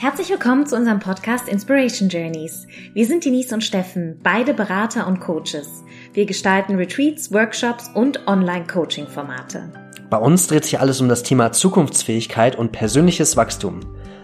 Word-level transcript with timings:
Herzlich 0.00 0.30
willkommen 0.30 0.64
zu 0.64 0.76
unserem 0.76 0.98
Podcast 0.98 1.46
Inspiration 1.46 2.08
Journeys. 2.08 2.66
Wir 2.94 3.04
sind 3.04 3.22
Denise 3.22 3.52
und 3.52 3.62
Steffen, 3.62 4.18
beide 4.22 4.54
Berater 4.54 5.06
und 5.06 5.20
Coaches. 5.20 5.84
Wir 6.14 6.24
gestalten 6.24 6.76
Retreats, 6.76 7.30
Workshops 7.34 7.90
und 7.92 8.26
Online-Coaching-Formate. 8.26 9.70
Bei 10.08 10.16
uns 10.16 10.46
dreht 10.46 10.64
sich 10.64 10.80
alles 10.80 11.02
um 11.02 11.10
das 11.10 11.22
Thema 11.22 11.52
Zukunftsfähigkeit 11.52 12.56
und 12.56 12.72
persönliches 12.72 13.36
Wachstum. 13.36 13.80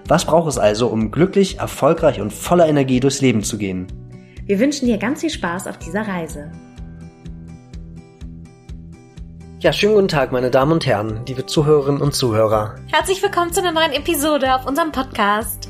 Was 0.09 0.25
braucht 0.25 0.49
es 0.49 0.57
also, 0.57 0.87
um 0.87 1.11
glücklich, 1.11 1.59
erfolgreich 1.59 2.23
und 2.23 2.33
voller 2.33 2.67
Energie 2.67 3.01
durchs 3.01 3.21
Leben 3.21 3.45
zu 3.45 3.59
gehen? 3.59 3.87
Wir 4.47 4.59
wünschen 4.59 4.87
dir 4.87 4.97
ganz 4.97 5.21
viel 5.21 5.29
Spaß 5.29 5.67
auf 5.67 5.79
dieser 5.79 6.09
Reise. 6.09 6.51
Ja, 9.61 9.73
schönen 9.73 9.95
guten 9.95 10.09
Tag, 10.09 10.33
meine 10.33 10.51
Damen 10.51 10.73
und 10.73 10.87
Herren, 10.87 11.21
liebe 11.27 11.45
Zuhörerinnen 11.45 12.01
und 12.01 12.15
Zuhörer. 12.15 12.77
Herzlich 12.93 13.23
willkommen 13.23 13.53
zu 13.53 13.61
einer 13.61 13.73
neuen 13.73 13.93
Episode 13.93 14.55
auf 14.55 14.67
unserem 14.67 14.93
Podcast. 14.93 15.69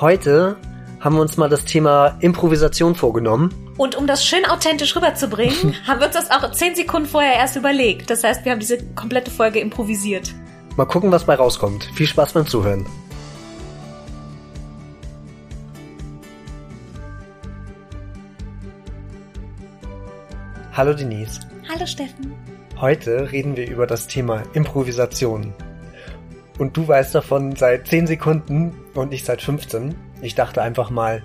Heute 0.00 0.56
haben 0.98 1.14
wir 1.14 1.22
uns 1.22 1.36
mal 1.36 1.48
das 1.48 1.64
Thema 1.64 2.16
Improvisation 2.18 2.96
vorgenommen. 2.96 3.54
Und 3.76 3.94
um 3.94 4.08
das 4.08 4.26
schön 4.26 4.44
authentisch 4.44 4.96
rüberzubringen, 4.96 5.76
haben 5.86 6.00
wir 6.00 6.08
uns 6.08 6.16
das 6.16 6.32
auch 6.32 6.50
zehn 6.50 6.74
Sekunden 6.74 7.08
vorher 7.08 7.34
erst 7.34 7.54
überlegt. 7.54 8.10
Das 8.10 8.24
heißt, 8.24 8.44
wir 8.44 8.50
haben 8.50 8.58
diese 8.58 8.78
komplette 8.96 9.30
Folge 9.30 9.60
improvisiert. 9.60 10.34
Mal 10.76 10.86
gucken, 10.86 11.12
was 11.12 11.24
bei 11.26 11.36
rauskommt. 11.36 11.84
Viel 11.94 12.08
Spaß 12.08 12.32
beim 12.32 12.44
Zuhören. 12.44 12.84
Hallo 20.72 20.92
Denise. 20.92 21.38
Hallo 21.72 21.86
Steffen. 21.86 22.34
Heute 22.80 23.30
reden 23.30 23.56
wir 23.56 23.70
über 23.70 23.86
das 23.86 24.08
Thema 24.08 24.42
Improvisation. 24.54 25.54
Und 26.58 26.76
du 26.76 26.86
weißt 26.86 27.14
davon 27.14 27.56
seit 27.56 27.88
10 27.88 28.06
Sekunden 28.06 28.74
und 28.94 29.12
ich 29.12 29.24
seit 29.24 29.42
15. 29.42 29.94
Ich 30.22 30.34
dachte 30.34 30.62
einfach 30.62 30.90
mal, 30.90 31.22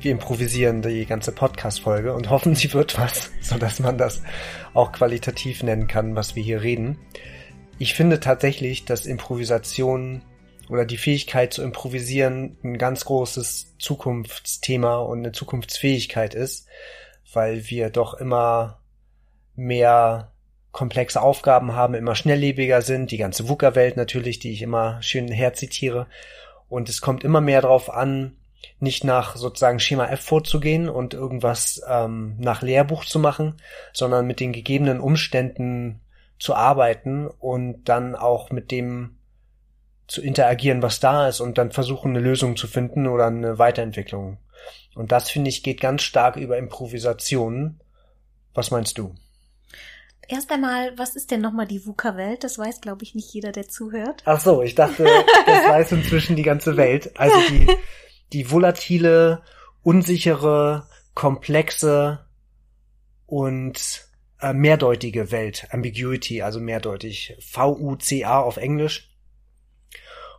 wir 0.00 0.12
improvisieren 0.12 0.82
die 0.82 1.06
ganze 1.06 1.32
Podcast-Folge 1.32 2.12
und 2.12 2.28
hoffen, 2.28 2.54
sie 2.54 2.72
wird 2.74 2.98
was, 2.98 3.30
sodass 3.40 3.80
man 3.80 3.96
das 3.96 4.22
auch 4.74 4.92
qualitativ 4.92 5.62
nennen 5.62 5.88
kann, 5.88 6.14
was 6.14 6.36
wir 6.36 6.42
hier 6.42 6.62
reden. 6.62 6.98
Ich 7.78 7.94
finde 7.94 8.20
tatsächlich, 8.20 8.84
dass 8.84 9.06
Improvisation 9.06 10.22
oder 10.68 10.84
die 10.84 10.96
Fähigkeit 10.98 11.52
zu 11.52 11.62
improvisieren 11.62 12.58
ein 12.62 12.76
ganz 12.76 13.04
großes 13.04 13.76
Zukunftsthema 13.78 14.98
und 14.98 15.18
eine 15.18 15.32
Zukunftsfähigkeit 15.32 16.34
ist, 16.34 16.66
weil 17.32 17.70
wir 17.70 17.90
doch 17.90 18.14
immer 18.14 18.80
mehr 19.54 20.32
komplexe 20.76 21.22
Aufgaben 21.22 21.72
haben, 21.72 21.94
immer 21.94 22.14
schnelllebiger 22.14 22.82
sind, 22.82 23.10
die 23.10 23.16
ganze 23.16 23.48
VUCA-Welt 23.48 23.96
natürlich, 23.96 24.40
die 24.40 24.52
ich 24.52 24.60
immer 24.60 25.00
schön 25.00 25.28
herzitiere. 25.28 26.06
Und 26.68 26.90
es 26.90 27.00
kommt 27.00 27.24
immer 27.24 27.40
mehr 27.40 27.62
darauf 27.62 27.90
an, 27.90 28.36
nicht 28.78 29.02
nach 29.02 29.36
sozusagen 29.36 29.80
Schema 29.80 30.06
F 30.08 30.20
vorzugehen 30.20 30.90
und 30.90 31.14
irgendwas 31.14 31.80
ähm, 31.88 32.36
nach 32.38 32.60
Lehrbuch 32.60 33.06
zu 33.06 33.18
machen, 33.18 33.54
sondern 33.94 34.26
mit 34.26 34.38
den 34.38 34.52
gegebenen 34.52 35.00
Umständen 35.00 36.00
zu 36.38 36.54
arbeiten 36.54 37.26
und 37.26 37.84
dann 37.84 38.14
auch 38.14 38.50
mit 38.50 38.70
dem 38.70 39.16
zu 40.06 40.20
interagieren, 40.20 40.82
was 40.82 41.00
da 41.00 41.26
ist 41.26 41.40
und 41.40 41.56
dann 41.56 41.72
versuchen, 41.72 42.10
eine 42.10 42.20
Lösung 42.20 42.54
zu 42.54 42.66
finden 42.66 43.06
oder 43.06 43.28
eine 43.28 43.58
Weiterentwicklung. 43.58 44.36
Und 44.94 45.10
das, 45.10 45.30
finde 45.30 45.48
ich, 45.48 45.62
geht 45.62 45.80
ganz 45.80 46.02
stark 46.02 46.36
über 46.36 46.58
Improvisationen. 46.58 47.80
Was 48.52 48.70
meinst 48.70 48.98
du? 48.98 49.14
Erst 50.28 50.50
einmal, 50.50 50.96
was 50.98 51.14
ist 51.14 51.30
denn 51.30 51.40
nochmal 51.40 51.66
die 51.66 51.86
VUCA-Welt? 51.86 52.42
Das 52.42 52.58
weiß, 52.58 52.80
glaube 52.80 53.04
ich, 53.04 53.14
nicht 53.14 53.32
jeder, 53.32 53.52
der 53.52 53.68
zuhört. 53.68 54.22
Ach 54.24 54.40
so, 54.40 54.62
ich 54.62 54.74
dachte, 54.74 55.04
das 55.46 55.64
weiß 55.68 55.92
inzwischen 55.92 56.36
die 56.36 56.42
ganze 56.42 56.76
Welt. 56.76 57.18
Also 57.18 57.36
die, 57.48 57.68
die 58.32 58.50
volatile, 58.50 59.42
unsichere, 59.82 60.88
komplexe 61.14 62.26
und 63.26 64.08
äh, 64.40 64.52
mehrdeutige 64.52 65.30
Welt. 65.30 65.68
Ambiguity, 65.70 66.42
also 66.42 66.60
mehrdeutig. 66.60 67.36
V-U-C-A 67.40 68.40
auf 68.40 68.56
Englisch. 68.56 69.12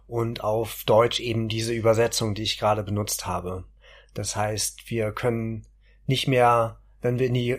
Und 0.05 0.41
auf 0.41 0.83
Deutsch 0.85 1.19
eben 1.19 1.49
diese 1.49 1.73
Übersetzung, 1.73 2.33
die 2.33 2.43
ich 2.43 2.59
gerade 2.59 2.83
benutzt 2.83 3.25
habe. 3.25 3.65
Das 4.13 4.35
heißt, 4.35 4.89
wir 4.89 5.11
können 5.11 5.65
nicht 6.05 6.27
mehr, 6.27 6.79
wenn 7.01 7.19
wir 7.19 7.27
in 7.27 7.33
die 7.33 7.57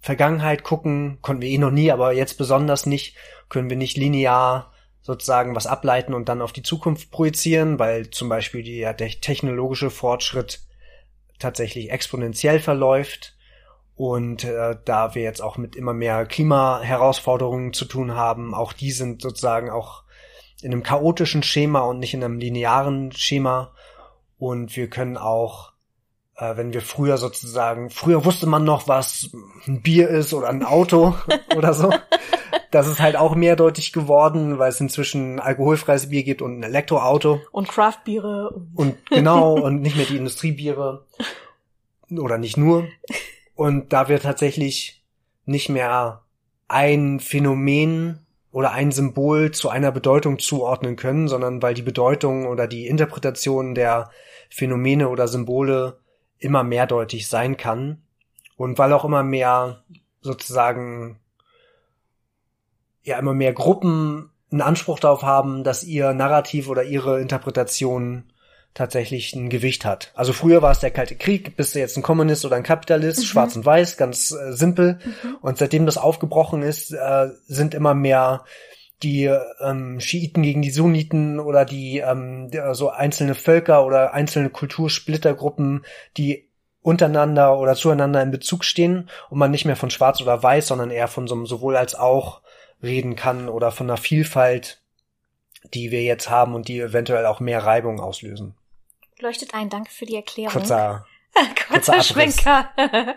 Vergangenheit 0.00 0.62
gucken, 0.62 1.18
konnten 1.22 1.42
wir 1.42 1.50
eh 1.50 1.58
noch 1.58 1.70
nie, 1.70 1.90
aber 1.90 2.12
jetzt 2.12 2.38
besonders 2.38 2.86
nicht, 2.86 3.16
können 3.48 3.70
wir 3.70 3.76
nicht 3.76 3.96
linear 3.96 4.72
sozusagen 5.02 5.54
was 5.54 5.66
ableiten 5.66 6.14
und 6.14 6.28
dann 6.28 6.42
auf 6.42 6.52
die 6.52 6.62
Zukunft 6.62 7.10
projizieren, 7.10 7.78
weil 7.78 8.10
zum 8.10 8.28
Beispiel 8.28 8.62
der 8.62 8.96
technologische 8.96 9.90
Fortschritt 9.90 10.60
tatsächlich 11.38 11.90
exponentiell 11.90 12.60
verläuft 12.60 13.36
und 13.98 14.44
äh, 14.44 14.76
da 14.84 15.14
wir 15.14 15.22
jetzt 15.22 15.42
auch 15.42 15.56
mit 15.56 15.74
immer 15.74 15.92
mehr 15.92 16.26
Klimaherausforderungen 16.26 17.72
zu 17.72 17.84
tun 17.84 18.14
haben, 18.14 18.54
auch 18.54 18.72
die 18.72 18.92
sind 18.92 19.22
sozusagen 19.22 19.70
auch 19.70 20.04
in 20.62 20.72
einem 20.72 20.82
chaotischen 20.82 21.42
Schema 21.42 21.80
und 21.80 21.98
nicht 21.98 22.14
in 22.14 22.22
einem 22.22 22.38
linearen 22.38 23.10
Schema 23.12 23.72
und 24.38 24.76
wir 24.76 24.88
können 24.88 25.16
auch 25.16 25.72
äh, 26.38 26.56
wenn 26.56 26.72
wir 26.72 26.80
früher 26.80 27.18
sozusagen, 27.18 27.90
früher 27.90 28.24
wusste 28.24 28.46
man 28.46 28.64
noch, 28.64 28.88
was 28.88 29.30
ein 29.66 29.82
Bier 29.82 30.08
ist 30.08 30.32
oder 30.32 30.48
ein 30.48 30.64
Auto 30.64 31.14
oder 31.56 31.74
so. 31.74 31.92
Das 32.70 32.86
ist 32.86 33.00
halt 33.00 33.16
auch 33.16 33.34
mehrdeutig 33.34 33.92
geworden, 33.92 34.58
weil 34.58 34.70
es 34.70 34.80
inzwischen 34.80 35.40
alkoholfreies 35.40 36.10
Bier 36.10 36.22
gibt 36.22 36.42
und 36.42 36.60
ein 36.60 36.62
Elektroauto. 36.62 37.40
Und 37.50 37.68
Craftbiere. 37.68 38.60
Und 38.74 38.96
genau, 39.10 39.54
und 39.58 39.80
nicht 39.80 39.96
mehr 39.96 40.06
die 40.06 40.16
Industriebiere. 40.16 41.06
Oder 42.10 42.38
nicht 42.38 42.56
nur. 42.56 42.86
Und 43.54 43.92
da 43.92 44.08
wir 44.08 44.20
tatsächlich 44.20 45.02
nicht 45.44 45.68
mehr 45.68 46.22
ein 46.68 47.20
Phänomen 47.20 48.26
oder 48.52 48.72
ein 48.72 48.92
Symbol 48.92 49.50
zu 49.50 49.70
einer 49.70 49.92
Bedeutung 49.92 50.38
zuordnen 50.38 50.96
können, 50.96 51.26
sondern 51.26 51.62
weil 51.62 51.74
die 51.74 51.82
Bedeutung 51.82 52.46
oder 52.46 52.66
die 52.66 52.86
Interpretation 52.86 53.74
der 53.74 54.10
Phänomene 54.50 55.08
oder 55.08 55.26
Symbole 55.26 55.98
immer 56.38 56.62
mehrdeutig 56.62 57.28
sein 57.28 57.56
kann 57.56 58.02
und 58.56 58.78
weil 58.78 58.92
auch 58.92 59.04
immer 59.04 59.22
mehr 59.22 59.82
sozusagen 60.20 61.18
ja 63.02 63.18
immer 63.18 63.34
mehr 63.34 63.52
Gruppen 63.52 64.30
einen 64.50 64.62
Anspruch 64.62 64.98
darauf 64.98 65.22
haben, 65.22 65.64
dass 65.64 65.84
ihr 65.84 66.12
Narrativ 66.12 66.68
oder 66.68 66.82
ihre 66.82 67.20
Interpretation 67.20 68.24
tatsächlich 68.74 69.34
ein 69.34 69.50
Gewicht 69.50 69.84
hat. 69.84 70.12
Also 70.14 70.32
früher 70.32 70.62
war 70.62 70.70
es 70.70 70.80
der 70.80 70.90
Kalte 70.90 71.16
Krieg, 71.16 71.56
bist 71.56 71.74
du 71.74 71.80
jetzt 71.80 71.96
ein 71.96 72.02
Kommunist 72.02 72.44
oder 72.44 72.56
ein 72.56 72.62
Kapitalist, 72.62 73.20
mhm. 73.20 73.24
schwarz 73.24 73.56
und 73.56 73.66
weiß, 73.66 73.96
ganz 73.96 74.30
äh, 74.30 74.52
simpel. 74.52 74.98
Mhm. 75.04 75.36
Und 75.40 75.58
seitdem 75.58 75.86
das 75.86 75.98
aufgebrochen 75.98 76.62
ist, 76.62 76.92
äh, 76.92 77.28
sind 77.46 77.74
immer 77.74 77.94
mehr 77.94 78.44
die 79.02 79.24
ähm, 79.60 80.00
Schiiten 80.00 80.42
gegen 80.42 80.62
die 80.62 80.70
Sunniten 80.70 81.38
oder 81.38 81.64
die 81.64 81.98
ähm, 81.98 82.50
so 82.72 82.90
einzelne 82.90 83.34
Völker 83.34 83.86
oder 83.86 84.12
einzelne 84.12 84.50
Kultursplittergruppen, 84.50 85.84
die 86.16 86.48
untereinander 86.82 87.58
oder 87.58 87.74
zueinander 87.74 88.22
in 88.22 88.30
Bezug 88.30 88.64
stehen 88.64 89.08
und 89.30 89.38
man 89.38 89.50
nicht 89.50 89.64
mehr 89.64 89.76
von 89.76 89.90
Schwarz 89.90 90.20
oder 90.20 90.42
Weiß, 90.42 90.68
sondern 90.68 90.90
eher 90.90 91.08
von 91.08 91.28
so 91.28 91.34
einem 91.34 91.46
sowohl 91.46 91.76
als 91.76 91.94
auch 91.94 92.42
reden 92.82 93.16
kann 93.16 93.48
oder 93.48 93.70
von 93.70 93.88
einer 93.88 93.96
Vielfalt, 93.96 94.80
die 95.74 95.90
wir 95.90 96.02
jetzt 96.02 96.30
haben 96.30 96.54
und 96.54 96.68
die 96.68 96.80
eventuell 96.80 97.26
auch 97.26 97.40
mehr 97.40 97.64
Reibung 97.64 98.00
auslösen. 98.00 98.54
Leuchtet 99.20 99.54
ein, 99.54 99.68
danke 99.68 99.90
für 99.90 100.06
die 100.06 100.16
Erklärung. 100.16 100.52
Kurzer, 100.52 101.06
kurzer, 101.68 101.92
kurzer 101.94 102.02
Schwenker. 102.02 102.70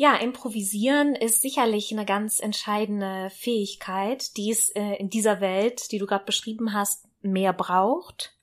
Ja, 0.00 0.14
improvisieren 0.14 1.16
ist 1.16 1.42
sicherlich 1.42 1.90
eine 1.90 2.04
ganz 2.04 2.38
entscheidende 2.38 3.30
Fähigkeit, 3.30 4.36
die 4.36 4.52
es 4.52 4.70
äh, 4.70 4.94
in 4.94 5.10
dieser 5.10 5.40
Welt, 5.40 5.90
die 5.90 5.98
du 5.98 6.06
gerade 6.06 6.24
beschrieben 6.24 6.72
hast, 6.72 7.08
mehr 7.20 7.52
braucht. 7.52 8.38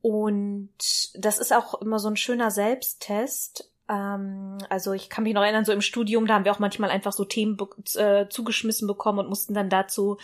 Und 0.00 0.72
das 1.14 1.38
ist 1.38 1.52
auch 1.52 1.80
immer 1.80 2.00
so 2.00 2.08
ein 2.08 2.16
schöner 2.16 2.50
Selbsttest. 2.50 3.72
Ähm, 3.88 4.58
also 4.70 4.92
ich 4.92 5.08
kann 5.08 5.22
mich 5.22 5.34
noch 5.34 5.42
erinnern, 5.42 5.64
so 5.64 5.70
im 5.70 5.82
Studium, 5.82 6.26
da 6.26 6.34
haben 6.34 6.44
wir 6.44 6.50
auch 6.50 6.58
manchmal 6.58 6.90
einfach 6.90 7.12
so 7.12 7.24
Themen 7.24 7.56
äh, 7.94 8.26
zugeschmissen 8.28 8.88
bekommen 8.88 9.20
und 9.20 9.28
mussten 9.28 9.54
dann 9.54 9.70
dazu 9.70 10.18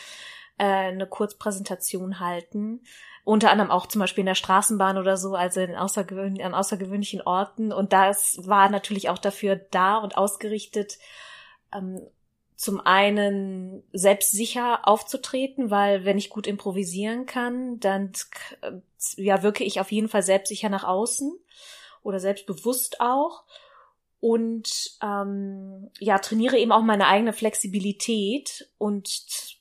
äh, 0.58 0.64
eine 0.64 1.06
Kurzpräsentation 1.06 2.18
halten 2.18 2.80
unter 3.28 3.50
anderem 3.50 3.70
auch 3.70 3.86
zum 3.86 3.98
Beispiel 3.98 4.22
in 4.22 4.26
der 4.26 4.34
Straßenbahn 4.34 4.96
oder 4.96 5.18
so, 5.18 5.34
also 5.34 5.60
in 5.60 5.76
außergewöhn 5.76 6.40
an 6.40 6.54
außergewöhnlichen 6.54 7.20
Orten. 7.20 7.74
Und 7.74 7.92
das 7.92 8.40
war 8.46 8.70
natürlich 8.70 9.10
auch 9.10 9.18
dafür 9.18 9.56
da 9.56 9.98
und 9.98 10.16
ausgerichtet, 10.16 10.98
ähm, 11.74 12.00
zum 12.56 12.80
einen 12.80 13.82
selbstsicher 13.92 14.88
aufzutreten, 14.88 15.70
weil 15.70 16.06
wenn 16.06 16.16
ich 16.16 16.30
gut 16.30 16.46
improvisieren 16.46 17.26
kann, 17.26 17.78
dann 17.80 18.12
äh, 18.62 18.72
ja 19.16 19.42
wirke 19.42 19.62
ich 19.62 19.78
auf 19.78 19.92
jeden 19.92 20.08
Fall 20.08 20.22
selbstsicher 20.22 20.70
nach 20.70 20.84
außen 20.84 21.38
oder 22.02 22.20
selbstbewusst 22.20 23.02
auch 23.02 23.44
und 24.20 24.96
ähm, 25.02 25.90
ja 25.98 26.18
trainiere 26.18 26.56
eben 26.56 26.72
auch 26.72 26.82
meine 26.82 27.08
eigene 27.08 27.34
Flexibilität 27.34 28.70
und 28.78 29.57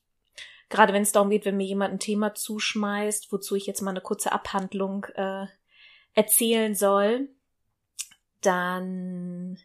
gerade 0.69 0.93
wenn 0.93 1.03
es 1.03 1.11
darum 1.11 1.29
geht, 1.29 1.45
wenn 1.45 1.57
mir 1.57 1.65
jemand 1.65 1.93
ein 1.93 1.99
Thema 1.99 2.33
zuschmeißt, 2.33 3.31
wozu 3.31 3.55
ich 3.55 3.65
jetzt 3.65 3.81
mal 3.81 3.91
eine 3.91 4.01
kurze 4.01 4.31
Abhandlung 4.31 5.05
äh, 5.15 5.45
erzählen 6.13 6.75
soll, 6.75 7.29
dann 8.41 9.59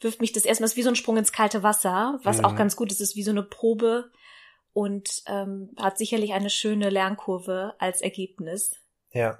wirft 0.00 0.20
mich 0.20 0.32
das 0.32 0.44
erstmal 0.44 0.74
wie 0.74 0.82
so 0.82 0.90
ein 0.90 0.96
Sprung 0.96 1.16
ins 1.16 1.32
kalte 1.32 1.62
Wasser, 1.62 2.20
was 2.22 2.38
mhm. 2.38 2.44
auch 2.44 2.56
ganz 2.56 2.76
gut 2.76 2.92
ist, 2.92 3.00
ist 3.00 3.16
wie 3.16 3.22
so 3.22 3.30
eine 3.30 3.42
Probe 3.42 4.10
und 4.72 5.22
ähm, 5.26 5.70
hat 5.78 5.96
sicherlich 5.96 6.34
eine 6.34 6.50
schöne 6.50 6.90
Lernkurve 6.90 7.74
als 7.78 8.02
Ergebnis. 8.02 8.76
Ja. 9.12 9.38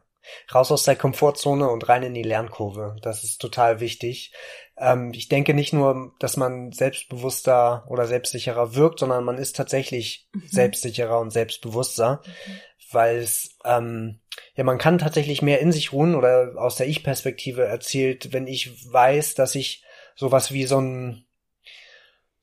Raus 0.55 0.71
aus 0.73 0.85
der 0.85 0.97
Komfortzone 0.97 1.69
und 1.69 1.89
rein 1.89 2.03
in 2.03 2.15
die 2.15 2.23
Lernkurve. 2.23 2.97
Das 3.03 3.25
ist 3.25 3.41
total 3.41 3.81
wichtig. 3.81 4.33
Ähm, 4.79 5.13
ich 5.15 5.29
denke 5.29 5.55
nicht 5.55 5.73
nur, 5.73 6.13
dass 6.19 6.37
man 6.37 6.73
selbstbewusster 6.73 7.85
oder 7.89 8.07
selbstsicherer 8.07 8.75
wirkt, 8.75 9.01
sondern 9.01 9.25
man 9.25 9.39
ist 9.39 9.57
tatsächlich 9.57 10.29
mhm. 10.33 10.43
selbstsicherer 10.47 11.19
und 11.19 11.31
selbstbewusster, 11.31 12.23
mhm. 12.25 12.53
weil 12.93 13.17
es 13.19 13.57
ähm, 13.65 14.21
ja 14.55 14.65
man 14.65 14.79
kann 14.79 14.99
tatsächlich 14.99 15.43
mehr 15.43 15.61
in 15.61 15.73
sich 15.73 15.93
ruhen 15.93 16.15
oder 16.15 16.53
aus 16.57 16.77
der 16.77 16.89
Ich-Perspektive 16.89 17.65
erzählt, 17.65 18.33
wenn 18.33 18.47
ich 18.47 18.93
weiß, 18.93 19.35
dass 19.35 19.55
ich 19.55 19.85
sowas 20.15 20.53
wie 20.53 20.67
so 20.67 20.81
ein 20.81 21.26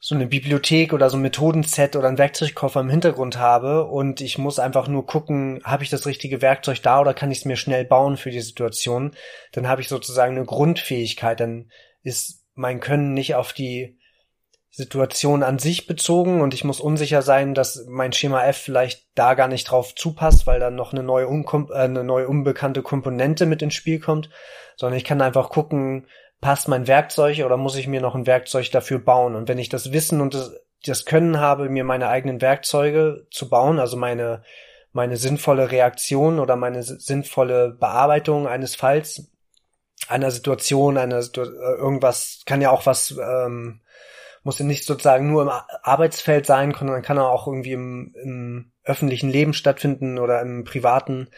so 0.05 0.15
eine 0.15 0.27
Bibliothek 0.27 0.91
oder 0.91 1.09
so 1.09 1.15
ein 1.15 1.21
Methodenset 1.21 1.95
oder 1.95 2.09
ein 2.09 2.17
Werkzeugkoffer 2.17 2.81
im 2.81 2.89
Hintergrund 2.89 3.37
habe 3.37 3.85
und 3.85 4.19
ich 4.19 4.37
muss 4.37 4.59
einfach 4.59 4.89
nur 4.89 5.05
gucken, 5.05 5.61
habe 5.63 5.85
ich 5.85 5.89
das 5.89 6.05
richtige 6.05 6.41
Werkzeug 6.41 6.81
da 6.81 6.99
oder 6.99 7.13
kann 7.13 7.31
ich 7.31 7.37
es 7.37 7.45
mir 7.45 7.55
schnell 7.55 7.85
bauen 7.85 8.17
für 8.17 8.29
die 8.29 8.41
Situation, 8.41 9.15
dann 9.53 9.69
habe 9.69 9.79
ich 9.79 9.87
sozusagen 9.87 10.35
eine 10.35 10.45
Grundfähigkeit, 10.45 11.39
dann 11.39 11.71
ist 12.01 12.43
mein 12.53 12.81
Können 12.81 13.13
nicht 13.13 13.35
auf 13.35 13.53
die 13.53 13.97
Situation 14.71 15.41
an 15.41 15.57
sich 15.57 15.87
bezogen 15.87 16.41
und 16.41 16.53
ich 16.53 16.65
muss 16.65 16.81
unsicher 16.81 17.21
sein, 17.21 17.53
dass 17.53 17.85
mein 17.87 18.11
Schema 18.11 18.43
F 18.43 18.57
vielleicht 18.57 19.05
da 19.15 19.35
gar 19.35 19.47
nicht 19.47 19.71
drauf 19.71 19.95
zupasst, 19.95 20.45
weil 20.45 20.59
dann 20.59 20.75
noch 20.75 20.91
eine 20.91 21.03
neue, 21.03 21.29
Unkom 21.29 21.69
äh, 21.71 21.75
eine 21.75 22.03
neue 22.03 22.27
unbekannte 22.27 22.81
Komponente 22.81 23.45
mit 23.45 23.61
ins 23.61 23.75
Spiel 23.75 24.01
kommt, 24.01 24.29
sondern 24.75 24.97
ich 24.97 25.05
kann 25.05 25.21
einfach 25.21 25.49
gucken, 25.49 26.07
passt 26.43 26.67
mein 26.67 26.87
Werkzeug 26.87 27.39
oder 27.45 27.57
muss 27.57 27.77
ich 27.77 27.87
mir 27.87 28.01
noch 28.01 28.15
ein 28.15 28.27
Werkzeug 28.27 28.69
dafür 28.69 28.99
bauen? 28.99 29.35
Und 29.35 29.47
wenn 29.47 29.57
ich 29.57 29.69
das 29.69 29.93
Wissen 29.93 30.21
und 30.21 30.33
das, 30.33 30.53
das 30.85 31.05
Können 31.05 31.39
habe, 31.39 31.69
mir 31.69 31.85
meine 31.85 32.09
eigenen 32.09 32.41
Werkzeuge 32.41 33.25
zu 33.31 33.49
bauen, 33.49 33.79
also 33.79 33.95
meine, 33.95 34.43
meine 34.91 35.15
sinnvolle 35.15 35.71
Reaktion 35.71 36.39
oder 36.39 36.57
meine 36.57 36.83
sinnvolle 36.83 37.69
Bearbeitung 37.69 38.45
eines 38.45 38.75
Falls, 38.75 39.31
einer 40.09 40.31
Situation, 40.31 40.97
einer 40.97 41.21
Situ 41.21 41.43
äh, 41.43 41.77
irgendwas, 41.77 42.41
kann 42.45 42.61
ja 42.61 42.71
auch 42.71 42.85
was, 42.85 43.11
ähm, 43.11 43.79
muss 44.43 44.59
ja 44.59 44.65
nicht 44.65 44.85
sozusagen 44.85 45.31
nur 45.31 45.43
im 45.43 45.51
Arbeitsfeld 45.81 46.45
sein, 46.45 46.75
sondern 46.77 47.01
kann 47.01 47.17
auch 47.19 47.47
irgendwie 47.47 47.71
im, 47.71 48.13
im 48.21 48.71
öffentlichen 48.83 49.29
Leben 49.29 49.53
stattfinden 49.53 50.19
oder 50.19 50.41
im 50.41 50.65
privaten, 50.65 51.29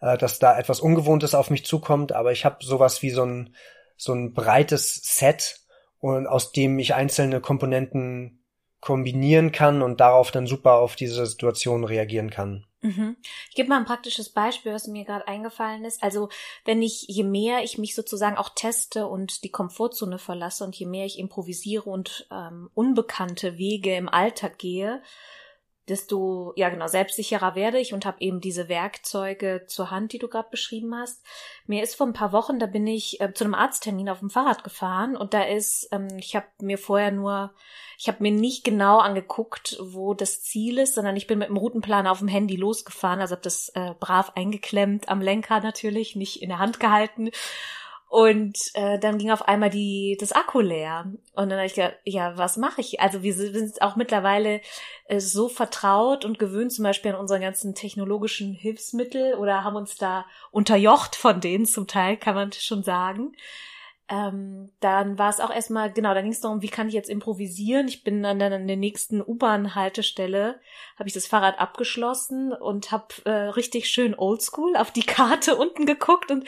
äh, 0.00 0.16
dass 0.16 0.38
da 0.38 0.56
etwas 0.56 0.78
Ungewohntes 0.78 1.34
auf 1.34 1.50
mich 1.50 1.66
zukommt. 1.66 2.12
Aber 2.12 2.30
ich 2.30 2.44
habe 2.44 2.64
sowas 2.64 3.02
wie 3.02 3.10
so 3.10 3.24
ein 3.26 3.56
so 3.96 4.12
ein 4.12 4.32
breites 4.32 5.00
Set 5.02 5.60
und 5.98 6.26
aus 6.26 6.52
dem 6.52 6.78
ich 6.78 6.94
einzelne 6.94 7.40
Komponenten 7.40 8.44
kombinieren 8.80 9.52
kann 9.52 9.80
und 9.80 10.00
darauf 10.00 10.32
dann 10.32 10.46
super 10.46 10.74
auf 10.74 10.96
diese 10.96 11.24
Situation 11.24 11.84
reagieren 11.84 12.30
kann. 12.30 12.66
Mhm. 12.80 13.16
Ich 13.48 13.54
gebe 13.54 13.68
mal 13.68 13.78
ein 13.78 13.84
praktisches 13.84 14.30
Beispiel, 14.30 14.72
was 14.72 14.88
mir 14.88 15.04
gerade 15.04 15.28
eingefallen 15.28 15.84
ist. 15.84 16.02
Also 16.02 16.28
wenn 16.64 16.82
ich, 16.82 17.04
je 17.06 17.22
mehr 17.22 17.62
ich 17.62 17.78
mich 17.78 17.94
sozusagen 17.94 18.36
auch 18.36 18.50
teste 18.56 19.06
und 19.06 19.44
die 19.44 19.52
Komfortzone 19.52 20.18
verlasse 20.18 20.64
und 20.64 20.74
je 20.74 20.86
mehr 20.86 21.06
ich 21.06 21.20
improvisiere 21.20 21.88
und 21.88 22.26
ähm, 22.32 22.70
unbekannte 22.74 23.56
Wege 23.56 23.94
im 23.94 24.08
Alltag 24.08 24.58
gehe, 24.58 25.00
desto 25.88 26.52
ja 26.56 26.68
genau 26.68 26.86
selbstsicherer 26.86 27.54
werde 27.54 27.78
ich 27.78 27.92
und 27.92 28.06
habe 28.06 28.20
eben 28.20 28.40
diese 28.40 28.68
Werkzeuge 28.68 29.64
zur 29.66 29.90
Hand, 29.90 30.12
die 30.12 30.18
du 30.18 30.28
gerade 30.28 30.48
beschrieben 30.50 30.94
hast. 30.94 31.24
Mir 31.66 31.82
ist 31.82 31.96
vor 31.96 32.06
ein 32.06 32.12
paar 32.12 32.32
Wochen, 32.32 32.58
da 32.58 32.66
bin 32.66 32.86
ich 32.86 33.20
äh, 33.20 33.32
zu 33.34 33.44
einem 33.44 33.54
Arzttermin 33.54 34.08
auf 34.08 34.20
dem 34.20 34.30
Fahrrad 34.30 34.62
gefahren 34.62 35.16
und 35.16 35.34
da 35.34 35.42
ist, 35.42 35.88
ähm, 35.90 36.08
ich 36.18 36.36
habe 36.36 36.46
mir 36.60 36.78
vorher 36.78 37.10
nur, 37.10 37.52
ich 37.98 38.08
habe 38.08 38.22
mir 38.22 38.30
nicht 38.30 38.64
genau 38.64 38.98
angeguckt, 38.98 39.76
wo 39.80 40.14
das 40.14 40.42
Ziel 40.42 40.78
ist, 40.78 40.94
sondern 40.94 41.16
ich 41.16 41.26
bin 41.26 41.38
mit 41.38 41.48
dem 41.48 41.56
Routenplan 41.56 42.06
auf 42.06 42.20
dem 42.20 42.28
Handy 42.28 42.56
losgefahren, 42.56 43.20
also 43.20 43.32
habe 43.32 43.42
das 43.42 43.70
äh, 43.70 43.94
brav 43.98 44.32
eingeklemmt 44.36 45.08
am 45.08 45.20
Lenker 45.20 45.60
natürlich, 45.60 46.14
nicht 46.14 46.42
in 46.42 46.48
der 46.48 46.58
Hand 46.58 46.78
gehalten 46.78 47.30
und 48.12 48.58
äh, 48.74 48.98
dann 48.98 49.16
ging 49.16 49.30
auf 49.30 49.48
einmal 49.48 49.70
die 49.70 50.18
das 50.20 50.32
Akku 50.32 50.60
leer. 50.60 51.10
Und 51.34 51.48
dann 51.48 51.52
habe 51.52 51.64
ich 51.64 51.72
gedacht, 51.72 51.96
ja, 52.04 52.36
was 52.36 52.58
mache 52.58 52.82
ich? 52.82 53.00
Also 53.00 53.22
wir 53.22 53.32
sind 53.32 53.80
auch 53.80 53.96
mittlerweile 53.96 54.60
äh, 55.06 55.18
so 55.18 55.48
vertraut 55.48 56.26
und 56.26 56.38
gewöhnt 56.38 56.72
zum 56.72 56.82
Beispiel 56.82 57.12
an 57.12 57.18
unsere 57.18 57.40
ganzen 57.40 57.74
technologischen 57.74 58.52
Hilfsmittel 58.52 59.32
oder 59.36 59.64
haben 59.64 59.76
uns 59.76 59.96
da 59.96 60.26
unterjocht 60.50 61.16
von 61.16 61.40
denen 61.40 61.64
zum 61.64 61.86
Teil, 61.86 62.18
kann 62.18 62.34
man 62.34 62.52
schon 62.52 62.82
sagen. 62.82 63.32
Ähm, 64.10 64.70
dann 64.80 65.16
war 65.16 65.30
es 65.30 65.40
auch 65.40 65.50
erstmal, 65.50 65.90
genau, 65.90 66.12
dann 66.12 66.24
ging 66.24 66.32
es 66.32 66.40
darum, 66.42 66.60
wie 66.60 66.68
kann 66.68 66.88
ich 66.88 66.94
jetzt 66.94 67.08
improvisieren? 67.08 67.88
Ich 67.88 68.04
bin 68.04 68.22
dann, 68.22 68.38
dann 68.38 68.52
an 68.52 68.66
der 68.66 68.76
nächsten 68.76 69.22
U-Bahn-Haltestelle, 69.22 70.60
habe 70.98 71.08
ich 71.08 71.14
das 71.14 71.26
Fahrrad 71.26 71.58
abgeschlossen 71.58 72.52
und 72.52 72.92
habe 72.92 73.06
äh, 73.24 73.30
richtig 73.30 73.88
schön 73.88 74.14
oldschool 74.14 74.76
auf 74.76 74.90
die 74.90 75.06
Karte 75.06 75.56
unten 75.56 75.86
geguckt 75.86 76.30
und 76.30 76.46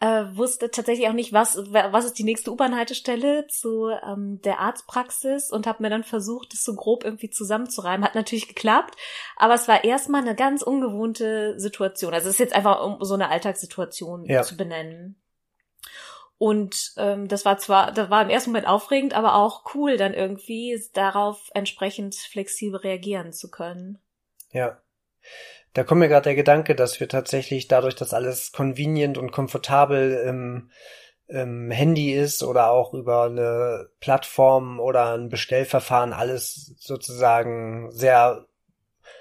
äh, 0.00 0.24
wusste 0.34 0.70
tatsächlich 0.70 1.08
auch 1.08 1.12
nicht, 1.12 1.32
was, 1.32 1.56
was 1.56 2.04
ist 2.06 2.18
die 2.18 2.24
nächste 2.24 2.50
U-Bahn-Haltestelle 2.50 3.46
zu 3.48 3.88
ähm, 3.88 4.40
der 4.42 4.58
Arztpraxis 4.58 5.50
und 5.50 5.66
habe 5.66 5.82
mir 5.82 5.90
dann 5.90 6.04
versucht, 6.04 6.54
das 6.54 6.62
so 6.62 6.74
grob 6.74 7.04
irgendwie 7.04 7.28
zusammenzureimen. 7.28 8.04
Hat 8.04 8.14
natürlich 8.14 8.48
geklappt, 8.48 8.96
aber 9.36 9.54
es 9.54 9.68
war 9.68 9.84
erstmal 9.84 10.22
eine 10.22 10.34
ganz 10.34 10.62
ungewohnte 10.62 11.60
Situation. 11.60 12.14
Also 12.14 12.28
es 12.28 12.34
ist 12.34 12.40
jetzt 12.40 12.54
einfach, 12.54 12.82
um 12.82 13.04
so 13.04 13.12
eine 13.14 13.28
Alltagssituation 13.28 14.24
ja. 14.24 14.42
zu 14.42 14.56
benennen. 14.56 15.20
Und 16.38 16.94
ähm, 16.96 17.28
das 17.28 17.44
war 17.44 17.58
zwar, 17.58 17.92
das 17.92 18.08
war 18.08 18.22
im 18.22 18.30
ersten 18.30 18.50
Moment 18.50 18.66
aufregend, 18.66 19.12
aber 19.12 19.34
auch 19.34 19.74
cool, 19.74 19.98
dann 19.98 20.14
irgendwie 20.14 20.82
darauf 20.94 21.50
entsprechend 21.52 22.14
flexibel 22.14 22.80
reagieren 22.80 23.34
zu 23.34 23.50
können. 23.50 23.98
Ja. 24.50 24.80
Da 25.72 25.84
kommt 25.84 26.00
mir 26.00 26.08
gerade 26.08 26.24
der 26.24 26.34
Gedanke, 26.34 26.74
dass 26.74 26.98
wir 26.98 27.08
tatsächlich 27.08 27.68
dadurch, 27.68 27.94
dass 27.94 28.12
alles 28.12 28.52
convenient 28.52 29.18
und 29.18 29.30
komfortabel 29.30 30.24
im, 30.26 30.70
im 31.28 31.70
Handy 31.70 32.12
ist 32.12 32.42
oder 32.42 32.70
auch 32.70 32.92
über 32.92 33.24
eine 33.24 33.88
Plattform 34.00 34.80
oder 34.80 35.14
ein 35.14 35.28
Bestellverfahren 35.28 36.12
alles 36.12 36.74
sozusagen 36.78 37.90
sehr 37.92 38.46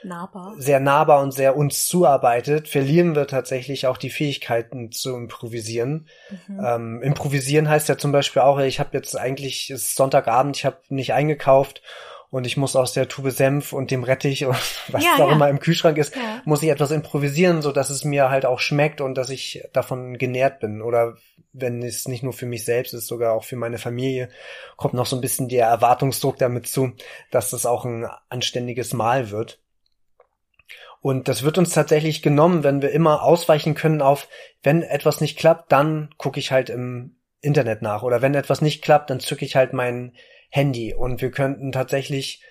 nahbar. 0.04 0.56
sehr 0.58 0.80
nahbar 0.80 1.22
und 1.22 1.34
sehr 1.34 1.56
uns 1.56 1.86
zuarbeitet, 1.88 2.68
verlieren 2.68 3.16
wir 3.16 3.28
tatsächlich 3.28 3.86
auch 3.86 3.98
die 3.98 4.10
Fähigkeiten 4.10 4.92
zu 4.92 5.16
improvisieren. 5.16 6.08
Mhm. 6.48 6.66
Ähm, 6.66 7.02
improvisieren 7.04 7.70
heißt 7.70 7.90
ja 7.90 7.98
zum 7.98 8.12
Beispiel 8.12 8.42
auch, 8.42 8.60
ich 8.60 8.80
habe 8.80 8.90
jetzt 8.94 9.16
eigentlich, 9.16 9.70
es 9.70 9.84
ist 9.84 9.96
Sonntagabend, 9.96 10.58
ich 10.58 10.66
habe 10.66 10.78
nicht 10.90 11.14
eingekauft 11.14 11.82
und 12.32 12.46
ich 12.46 12.58
muss 12.58 12.76
aus 12.76 12.94
der 12.94 13.08
Tube 13.08 13.32
Senf 13.32 13.74
und 13.74 13.92
dem 13.92 14.04
Rettich 14.04 14.46
und 14.46 14.56
was 14.90 15.04
ja, 15.04 15.16
da 15.18 15.28
ja. 15.28 15.34
immer 15.34 15.50
im 15.50 15.60
Kühlschrank 15.60 15.98
ist, 15.98 16.16
ja. 16.16 16.42
muss 16.46 16.62
ich 16.62 16.70
etwas 16.70 16.92
improvisieren, 16.92 17.62
so 17.62 17.72
dass 17.72 17.90
es 17.90 18.04
mir 18.04 18.30
halt 18.30 18.46
auch 18.46 18.60
schmeckt 18.60 19.02
und 19.02 19.16
dass 19.16 19.30
ich 19.30 19.64
davon 19.74 20.18
genährt 20.18 20.60
bin. 20.60 20.82
Oder 20.82 21.18
wenn 21.54 21.82
es 21.82 22.08
nicht 22.08 22.24
nur 22.24 22.34
für 22.34 22.46
mich 22.46 22.66
selbst 22.66 22.94
ist, 22.94 23.08
sogar 23.08 23.34
auch 23.34 23.44
für 23.44 23.56
meine 23.56 23.80
Familie, 23.80 24.30
kommt 24.78 24.94
noch 24.94 25.08
so 25.08 25.16
ein 25.16 25.22
bisschen 25.22 25.50
der 25.50 25.68
Erwartungsdruck 25.68 26.38
damit 26.38 26.68
zu, 26.68 26.92
dass 27.32 27.50
das 27.50 27.66
auch 27.66 27.86
ein 27.86 28.08
anständiges 28.30 28.94
Mahl 28.94 29.32
wird. 29.32 29.60
Und 31.02 31.30
das 31.30 31.44
wird 31.44 31.58
uns 31.58 31.74
tatsächlich 31.74 32.22
genommen, 32.22 32.64
wenn 32.64 32.82
wir 32.82 32.92
immer 32.92 33.24
ausweichen 33.24 33.74
können 33.74 34.02
auf, 34.02 34.28
wenn 34.62 34.84
etwas 34.84 35.22
nicht 35.22 35.40
klappt, 35.40 35.72
dann 35.72 36.10
gucke 36.18 36.40
ich 36.40 36.52
halt 36.52 36.70
im 36.70 37.16
Internet 37.42 37.82
nach. 37.82 38.04
Oder 38.04 38.22
wenn 38.22 38.36
etwas 38.36 38.62
nicht 38.62 38.84
klappt, 38.84 39.10
dann 39.10 39.22
zücke 39.22 39.46
ich 39.46 39.56
halt 39.56 39.72
mein 39.72 40.14
Handy 40.50 40.94
und 40.94 41.22
wir 41.22 41.32
könnten 41.32 41.72
tatsächlich 41.72 42.44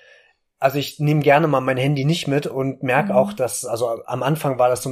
also 0.61 0.79
ich 0.79 0.99
nehme 0.99 1.21
gerne 1.21 1.47
mal 1.47 1.61
mein 1.61 1.77
Handy 1.77 2.05
nicht 2.05 2.27
mit 2.27 2.47
und 2.47 2.83
merke 2.83 3.13
mhm. 3.13 3.19
auch, 3.19 3.33
dass, 3.33 3.65
also 3.65 4.03
am 4.05 4.23
Anfang 4.23 4.59
war 4.59 4.69
das 4.69 4.83
so 4.83 4.91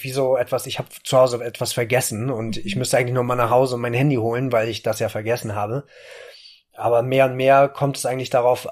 wie 0.00 0.10
so 0.10 0.36
etwas, 0.36 0.66
ich 0.66 0.78
habe 0.78 0.88
zu 1.02 1.16
Hause 1.16 1.42
etwas 1.42 1.72
vergessen 1.72 2.30
und 2.30 2.58
ich 2.58 2.76
müsste 2.76 2.98
eigentlich 2.98 3.14
nur 3.14 3.24
mal 3.24 3.34
nach 3.34 3.50
Hause 3.50 3.78
mein 3.78 3.94
Handy 3.94 4.16
holen, 4.16 4.52
weil 4.52 4.68
ich 4.68 4.82
das 4.82 4.98
ja 4.98 5.08
vergessen 5.08 5.54
habe. 5.54 5.84
Aber 6.74 7.02
mehr 7.02 7.24
und 7.24 7.36
mehr 7.36 7.68
kommt 7.68 7.96
es 7.96 8.06
eigentlich 8.06 8.30
darauf 8.30 8.68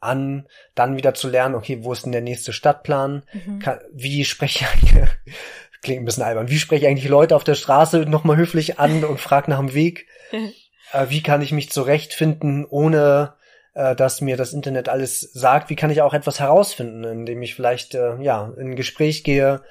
an, 0.00 0.48
dann 0.74 0.96
wieder 0.96 1.14
zu 1.14 1.28
lernen, 1.28 1.54
okay, 1.54 1.78
wo 1.82 1.92
ist 1.92 2.04
denn 2.04 2.12
der 2.12 2.20
nächste 2.20 2.52
Stadtplan? 2.52 3.22
Mhm. 3.32 3.60
Kann, 3.60 3.78
wie 3.92 4.24
spreche 4.24 4.66
ich, 4.82 4.92
klingt 5.82 6.02
ein 6.02 6.04
bisschen 6.04 6.24
albern, 6.24 6.48
wie 6.48 6.58
spreche 6.58 6.84
ich 6.84 6.90
eigentlich 6.90 7.08
Leute 7.08 7.36
auf 7.36 7.44
der 7.44 7.54
Straße 7.54 8.00
nochmal 8.00 8.36
höflich 8.36 8.80
an 8.80 9.04
und 9.04 9.20
frage 9.20 9.50
nach 9.50 9.58
dem 9.58 9.72
Weg? 9.72 10.06
äh, 10.92 11.06
wie 11.08 11.22
kann 11.22 11.42
ich 11.42 11.52
mich 11.52 11.70
zurechtfinden, 11.70 12.64
ohne 12.64 13.34
äh, 13.74 13.94
dass 13.94 14.20
mir 14.20 14.36
das 14.36 14.52
Internet 14.52 14.88
alles 14.88 15.20
sagt? 15.20 15.70
Wie 15.70 15.76
kann 15.76 15.90
ich 15.90 16.02
auch 16.02 16.14
etwas 16.14 16.40
herausfinden, 16.40 17.04
indem 17.04 17.42
ich 17.42 17.54
vielleicht 17.54 17.94
äh, 17.94 18.16
ja 18.22 18.52
in 18.56 18.70
ein 18.70 18.76
Gespräch 18.76 19.24
gehe 19.24 19.62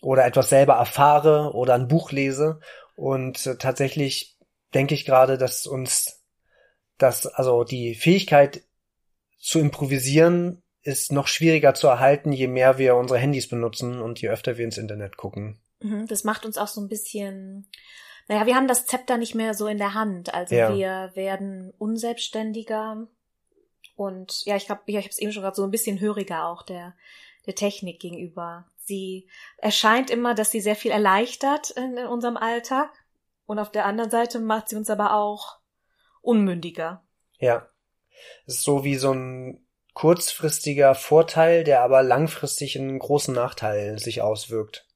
oder 0.00 0.24
etwas 0.24 0.48
selber 0.48 0.74
erfahre 0.74 1.52
oder 1.54 1.74
ein 1.74 1.88
Buch 1.88 2.12
lese? 2.12 2.60
Und 2.94 3.46
äh, 3.46 3.56
tatsächlich 3.56 4.36
denke 4.74 4.94
ich 4.94 5.04
gerade, 5.04 5.38
dass 5.38 5.66
uns 5.66 6.22
das, 6.98 7.26
also 7.26 7.64
die 7.64 7.94
Fähigkeit 7.94 8.62
zu 9.38 9.60
improvisieren 9.60 10.62
ist 10.82 11.12
noch 11.12 11.26
schwieriger 11.26 11.74
zu 11.74 11.86
erhalten, 11.86 12.32
je 12.32 12.46
mehr 12.46 12.78
wir 12.78 12.96
unsere 12.96 13.18
Handys 13.18 13.48
benutzen 13.48 14.00
und 14.00 14.20
je 14.20 14.28
öfter 14.30 14.56
wir 14.56 14.64
ins 14.64 14.78
Internet 14.78 15.16
gucken. 15.16 15.60
Mhm, 15.80 16.06
das 16.06 16.24
macht 16.24 16.46
uns 16.46 16.56
auch 16.56 16.68
so 16.68 16.80
ein 16.80 16.88
bisschen, 16.88 17.68
naja, 18.28 18.46
wir 18.46 18.54
haben 18.54 18.68
das 18.68 18.86
Zepter 18.86 19.16
nicht 19.16 19.34
mehr 19.34 19.54
so 19.54 19.66
in 19.66 19.78
der 19.78 19.94
Hand. 19.94 20.32
Also 20.32 20.54
ja. 20.54 20.74
wir 20.74 21.10
werden 21.14 21.72
unselbstständiger 21.78 23.06
und 23.96 24.44
ja, 24.44 24.56
ich 24.56 24.66
glaube, 24.66 24.82
ja, 24.86 25.00
ich 25.00 25.06
habe 25.06 25.12
es 25.12 25.18
eben 25.18 25.32
schon 25.32 25.42
gerade 25.42 25.56
so 25.56 25.64
ein 25.64 25.70
bisschen 25.70 25.98
höriger 25.98 26.46
auch 26.46 26.62
der 26.62 26.94
der 27.48 27.54
Technik 27.54 27.98
gegenüber. 27.98 28.66
Sie 28.76 29.26
erscheint 29.56 30.10
immer, 30.10 30.34
dass 30.34 30.50
sie 30.50 30.60
sehr 30.60 30.76
viel 30.76 30.90
erleichtert 30.90 31.70
in, 31.70 31.96
in 31.96 32.06
unserem 32.06 32.36
Alltag 32.36 32.90
und 33.46 33.58
auf 33.58 33.72
der 33.72 33.86
anderen 33.86 34.10
Seite 34.10 34.38
macht 34.38 34.68
sie 34.68 34.76
uns 34.76 34.90
aber 34.90 35.14
auch 35.14 35.58
unmündiger. 36.20 37.02
Ja. 37.38 37.68
Es 38.46 38.56
ist 38.56 38.64
so 38.64 38.84
wie 38.84 38.96
so 38.96 39.12
ein 39.12 39.66
kurzfristiger 39.94 40.94
Vorteil, 40.94 41.64
der 41.64 41.80
aber 41.82 42.02
langfristig 42.02 42.76
in 42.76 42.88
einen 42.88 42.98
großen 42.98 43.34
Nachteil 43.34 43.98
sich 43.98 44.20
auswirkt. 44.20 44.86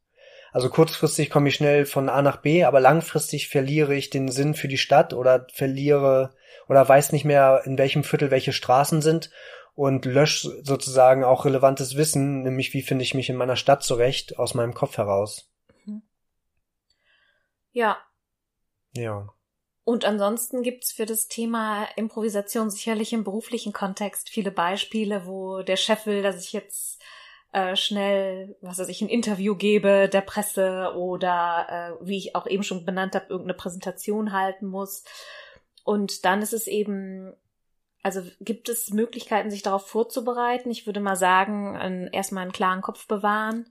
Also 0.53 0.69
kurzfristig 0.69 1.31
komme 1.31 1.49
ich 1.49 1.55
schnell 1.55 1.87
von 1.87 2.11
A 2.11 2.21
nach 2.21 2.37
B, 2.37 2.65
aber 2.65 2.79
langfristig 2.79 3.49
verliere 3.49 3.95
ich 3.95 4.11
den 4.11 4.29
Sinn 4.29 4.55
für 4.55 4.69
die 4.69 4.79
Stadt 4.79 5.15
oder 5.15 5.47
verliere 5.53 6.35
oder 6.69 6.87
weiß 6.87 7.13
nicht 7.13 7.25
mehr, 7.25 7.63
in 7.65 7.79
welchem 7.79 8.05
Viertel 8.05 8.31
welche 8.31 8.53
Straßen 8.53 9.01
sind 9.01 9.31
und 9.75 10.05
lösche 10.05 10.63
sozusagen 10.63 11.25
auch 11.25 11.47
relevantes 11.47 11.97
Wissen, 11.97 12.43
nämlich 12.43 12.75
wie 12.75 12.83
finde 12.83 13.03
ich 13.03 13.15
mich 13.15 13.31
in 13.31 13.37
meiner 13.37 13.57
Stadt 13.57 13.83
zurecht, 13.83 14.39
aus 14.39 14.53
meinem 14.53 14.75
Kopf 14.75 14.99
heraus. 14.99 15.51
Mhm. 15.87 16.03
Ja. 17.73 17.97
Ja. 18.93 19.29
Und 19.85 20.05
ansonsten 20.05 20.63
gibt's 20.63 20.93
für 20.93 21.07
das 21.07 21.29
Thema 21.29 21.89
Improvisation 21.97 22.71
sicherlich 22.71 23.15
im 23.15 23.25
beruflichen 23.25 23.73
Kontext 23.73 24.29
viele 24.29 24.53
Beispiele, 24.53 25.27
wo 25.27 25.63
der 25.63 25.77
Chef 25.77 26.05
will, 26.05 26.23
dass 26.23 26.45
ich 26.45 26.53
jetzt 26.53 27.03
äh, 27.53 27.77
schnell, 27.77 28.57
was 28.61 28.79
weiß 28.79 28.89
ich, 28.89 29.03
ein 29.03 29.09
Interview 29.09 29.55
gebe 29.55 30.09
der 30.09 30.23
Presse 30.23 30.93
oder 30.97 31.99
äh, 32.01 32.07
wie 32.07 32.17
ich 32.17 32.35
auch 32.35 32.47
eben 32.47 32.63
schon 32.63 32.85
benannt 32.85 33.15
habe, 33.15 33.27
irgendeine 33.29 33.55
Präsentation 33.55 34.33
halten 34.33 34.67
muss. 34.67 35.05
Und 35.85 36.25
dann 36.25 36.43
ist 36.43 36.53
es 36.53 36.67
eben 36.67 37.33
also 38.03 38.23
gibt 38.41 38.69
es 38.69 38.91
Möglichkeiten, 38.91 39.51
sich 39.51 39.63
darauf 39.63 39.87
vorzubereiten? 39.87 40.71
Ich 40.71 40.87
würde 40.87 41.01
mal 41.01 41.17
sagen, 41.17 42.09
erstmal 42.13 42.43
einen 42.43 42.53
klaren 42.53 42.83
Kopf 42.83 43.07
bewahren. 43.07 43.67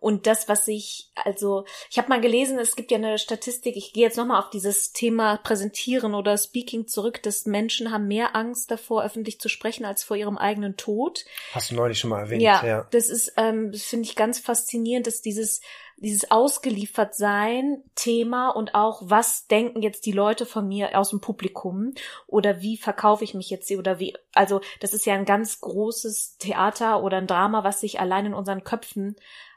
Und 0.00 0.26
das, 0.26 0.48
was 0.48 0.66
ich, 0.66 1.10
also, 1.14 1.66
ich 1.90 1.98
habe 1.98 2.08
mal 2.08 2.22
gelesen, 2.22 2.58
es 2.58 2.74
gibt 2.74 2.90
ja 2.90 2.96
eine 2.96 3.18
Statistik, 3.18 3.76
ich 3.76 3.92
gehe 3.92 4.02
jetzt 4.02 4.16
nochmal 4.16 4.40
auf 4.40 4.48
dieses 4.48 4.92
Thema 4.92 5.36
Präsentieren 5.36 6.14
oder 6.14 6.38
Speaking 6.38 6.88
zurück, 6.88 7.22
dass 7.22 7.44
Menschen 7.44 7.92
haben 7.92 8.08
mehr 8.08 8.34
Angst 8.34 8.70
davor, 8.70 9.04
öffentlich 9.04 9.40
zu 9.40 9.50
sprechen, 9.50 9.84
als 9.84 10.02
vor 10.02 10.16
ihrem 10.16 10.38
eigenen 10.38 10.78
Tod. 10.78 11.26
Hast 11.52 11.70
du 11.70 11.74
neulich 11.74 11.98
schon 11.98 12.10
mal 12.10 12.20
erwähnt, 12.20 12.40
ja. 12.40 12.64
ja. 12.64 12.86
Das 12.90 13.10
ist, 13.10 13.34
ähm, 13.36 13.72
das 13.72 13.82
finde 13.82 14.08
ich 14.08 14.16
ganz 14.16 14.38
faszinierend, 14.38 15.06
dass 15.06 15.20
dieses 15.20 15.60
dieses 16.00 16.30
Ausgeliefertsein 16.30 17.82
Thema 17.94 18.50
und 18.50 18.74
auch, 18.74 19.02
was 19.04 19.46
denken 19.46 19.82
jetzt 19.82 20.06
die 20.06 20.12
Leute 20.12 20.46
von 20.46 20.66
mir 20.66 20.98
aus 20.98 21.10
dem 21.10 21.20
Publikum 21.20 21.92
oder 22.26 22.62
wie 22.62 22.76
verkaufe 22.76 23.22
ich 23.24 23.34
mich 23.34 23.50
jetzt 23.50 23.70
oder 23.70 23.98
wie, 23.98 24.16
also 24.32 24.60
das 24.80 24.94
ist 24.94 25.06
ja 25.06 25.14
ein 25.14 25.26
ganz 25.26 25.60
großes 25.60 26.38
Theater 26.38 27.02
oder 27.02 27.18
ein 27.18 27.26
Drama, 27.26 27.64
was 27.64 27.80
sich 27.80 28.00
allein 28.00 28.26
in 28.26 28.34
unseren 28.34 28.64
Köpfen 28.64 29.16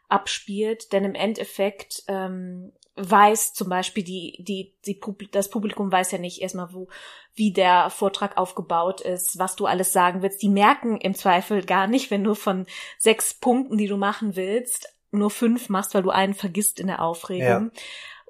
abspielt, 0.10 0.92
denn 0.92 1.06
im 1.06 1.16
Endeffekt 1.16 2.04
ähm, 2.08 2.74
weiß 2.96 3.54
zum 3.54 3.70
Beispiel 3.70 4.04
die, 4.04 4.44
die, 4.44 4.76
die 4.86 5.00
das 5.32 5.50
Publikum 5.50 5.92
weiß 5.92 6.12
ja 6.12 6.20
nicht 6.20 6.42
erstmal, 6.42 6.74
wo, 6.74 6.88
wie 7.34 7.52
der 7.52 7.90
Vortrag 7.90 8.38
aufgebaut 8.38 9.02
ist, 9.02 9.40
was 9.40 9.56
du 9.56 9.66
alles 9.66 9.94
sagen 9.94 10.22
willst. 10.22 10.44
Die 10.44 10.50
merken 10.50 10.98
im 10.98 11.16
Zweifel 11.16 11.66
gar 11.66 11.88
nicht, 11.88 12.12
wenn 12.12 12.24
du 12.24 12.36
von 12.36 12.68
sechs 13.00 13.34
Punkten, 13.34 13.78
die 13.78 13.88
du 13.88 13.98
machen 13.98 14.36
willst, 14.36 14.93
nur 15.14 15.30
fünf 15.30 15.70
machst, 15.70 15.94
weil 15.94 16.04
du 16.04 16.10
einen 16.10 16.34
vergisst 16.34 16.80
in 16.80 16.88
der 16.88 17.02
Aufregung. 17.02 17.72
Ja. 17.74 17.82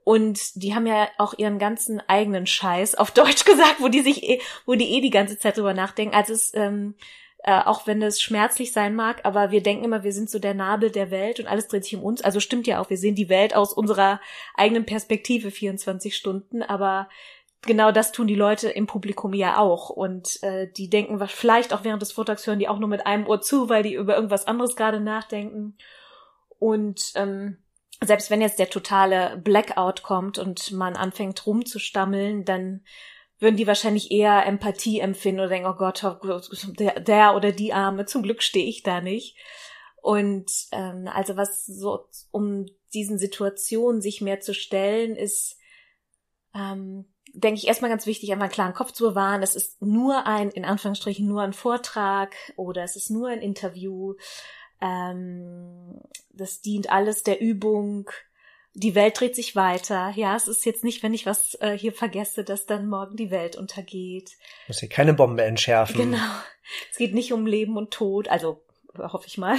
Und 0.03 0.61
die 0.61 0.75
haben 0.75 0.85
ja 0.85 1.07
auch 1.17 1.33
ihren 1.37 1.59
ganzen 1.59 2.01
eigenen 2.07 2.45
Scheiß 2.45 2.95
auf 2.95 3.11
Deutsch 3.13 3.45
gesagt, 3.45 3.77
wo 3.79 3.87
die 3.87 4.01
sich, 4.01 4.23
eh, 4.23 4.41
wo 4.65 4.75
die 4.75 4.97
eh 4.97 5.01
die 5.01 5.09
ganze 5.09 5.37
Zeit 5.37 5.57
drüber 5.57 5.73
nachdenken. 5.73 6.15
Also 6.15 6.33
es, 6.33 6.53
ähm, 6.53 6.95
äh, 7.43 7.59
auch 7.59 7.87
wenn 7.87 8.01
es 8.01 8.21
schmerzlich 8.21 8.71
sein 8.71 8.95
mag, 8.95 9.21
aber 9.23 9.51
wir 9.51 9.61
denken 9.61 9.83
immer, 9.83 10.03
wir 10.03 10.13
sind 10.13 10.29
so 10.29 10.39
der 10.39 10.53
Nabel 10.53 10.91
der 10.91 11.11
Welt 11.11 11.39
und 11.39 11.47
alles 11.47 11.67
dreht 11.67 11.83
sich 11.83 11.95
um 11.95 12.03
uns. 12.03 12.21
Also 12.21 12.39
stimmt 12.39 12.67
ja 12.67 12.79
auch, 12.79 12.89
wir 12.89 12.97
sehen 12.97 13.15
die 13.15 13.29
Welt 13.29 13.55
aus 13.55 13.73
unserer 13.73 14.21
eigenen 14.55 14.85
Perspektive 14.85 15.51
24 15.51 16.15
Stunden, 16.15 16.63
aber 16.63 17.09
genau 17.61 17.91
das 17.91 18.11
tun 18.11 18.27
die 18.27 18.35
Leute 18.35 18.69
im 18.69 18.87
Publikum 18.87 19.33
ja 19.33 19.57
auch. 19.57 19.89
Und 19.89 20.41
äh, 20.43 20.67
die 20.71 20.89
denken 20.89 21.19
vielleicht 21.27 21.73
auch 21.73 21.83
während 21.83 22.01
des 22.01 22.11
Vortrags 22.11 22.47
hören 22.47 22.59
die 22.59 22.69
auch 22.69 22.79
nur 22.79 22.89
mit 22.89 23.05
einem 23.05 23.27
Ohr 23.27 23.41
zu, 23.41 23.69
weil 23.69 23.83
die 23.83 23.95
über 23.95 24.15
irgendwas 24.15 24.47
anderes 24.47 24.75
gerade 24.75 24.99
nachdenken. 24.99 25.77
Und 26.63 27.11
ähm, 27.15 27.57
selbst 28.01 28.31
wenn 28.31 28.39
jetzt 28.39 28.57
der 28.57 28.69
totale 28.69 29.35
Blackout 29.35 30.01
kommt 30.01 30.37
und 30.39 30.71
man 30.71 30.95
anfängt 30.95 31.45
rumzustammeln, 31.45 32.45
dann 32.45 32.85
würden 33.37 33.57
die 33.57 33.67
wahrscheinlich 33.67 34.11
eher 34.11 34.45
Empathie 34.45 35.01
empfinden 35.01 35.41
oder 35.41 35.49
denken, 35.49 35.67
oh 35.67 35.75
Gott, 35.75 36.05
oh 36.05 36.39
der, 36.79 37.01
der 37.01 37.35
oder 37.35 37.51
die 37.51 37.73
Arme, 37.73 38.05
zum 38.05 38.23
Glück 38.23 38.41
stehe 38.41 38.65
ich 38.65 38.81
da 38.81 39.01
nicht. 39.01 39.35
Und 40.01 40.49
ähm, 40.71 41.09
also 41.13 41.35
was 41.35 41.65
so, 41.65 42.07
um 42.31 42.65
diesen 42.93 43.17
Situationen 43.17 44.01
sich 44.01 44.21
mehr 44.21 44.39
zu 44.39 44.53
stellen, 44.53 45.17
ist, 45.17 45.57
ähm, 46.55 47.13
denke 47.33 47.59
ich, 47.59 47.67
erstmal 47.67 47.91
ganz 47.91 48.05
wichtig, 48.05 48.31
einmal 48.31 48.45
einen 48.45 48.53
klaren 48.53 48.73
Kopf 48.73 48.93
zu 48.93 49.03
bewahren. 49.03 49.43
Es 49.43 49.55
ist 49.55 49.81
nur 49.81 50.25
ein, 50.25 50.49
in 50.51 50.63
Anführungsstrichen, 50.63 51.27
nur 51.27 51.41
ein 51.41 51.51
Vortrag 51.51 52.33
oder 52.55 52.83
es 52.83 52.95
ist 52.95 53.09
nur 53.09 53.27
ein 53.27 53.41
Interview. 53.41 54.13
Ähm, 54.81 56.01
das 56.31 56.61
dient 56.61 56.91
alles 56.91 57.23
der 57.23 57.39
Übung. 57.41 58.09
Die 58.73 58.95
Welt 58.95 59.19
dreht 59.19 59.35
sich 59.35 59.55
weiter. 59.55 60.11
Ja, 60.15 60.35
es 60.35 60.47
ist 60.47 60.65
jetzt 60.65 60.83
nicht, 60.83 61.03
wenn 61.03 61.13
ich 61.13 61.25
was 61.25 61.55
äh, 61.61 61.77
hier 61.77 61.93
vergesse, 61.93 62.43
dass 62.43 62.65
dann 62.65 62.87
morgen 62.87 63.15
die 63.15 63.29
Welt 63.29 63.55
untergeht. 63.55 64.31
Muss 64.67 64.79
hier 64.79 64.89
keine 64.89 65.13
Bombe 65.13 65.43
entschärfen. 65.43 65.95
Genau. 65.95 66.41
Es 66.91 66.97
geht 66.97 67.13
nicht 67.13 67.33
um 67.33 67.45
Leben 67.45 67.77
und 67.77 67.91
Tod, 67.91 68.27
also 68.27 68.63
hoffe 68.97 69.27
ich 69.27 69.37
mal. 69.37 69.57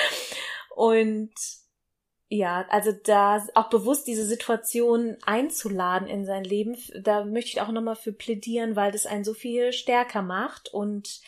und 0.76 1.32
ja, 2.28 2.66
also 2.68 2.90
da 3.04 3.46
auch 3.54 3.68
bewusst 3.68 4.06
diese 4.06 4.24
Situation 4.24 5.16
einzuladen 5.24 6.08
in 6.08 6.24
sein 6.24 6.44
Leben, 6.44 6.76
da 7.00 7.24
möchte 7.24 7.50
ich 7.50 7.60
auch 7.60 7.70
nochmal 7.70 7.96
für 7.96 8.12
plädieren, 8.12 8.76
weil 8.76 8.92
das 8.92 9.06
einen 9.06 9.24
so 9.24 9.34
viel 9.34 9.72
stärker 9.72 10.22
macht 10.22 10.72
und 10.72 11.20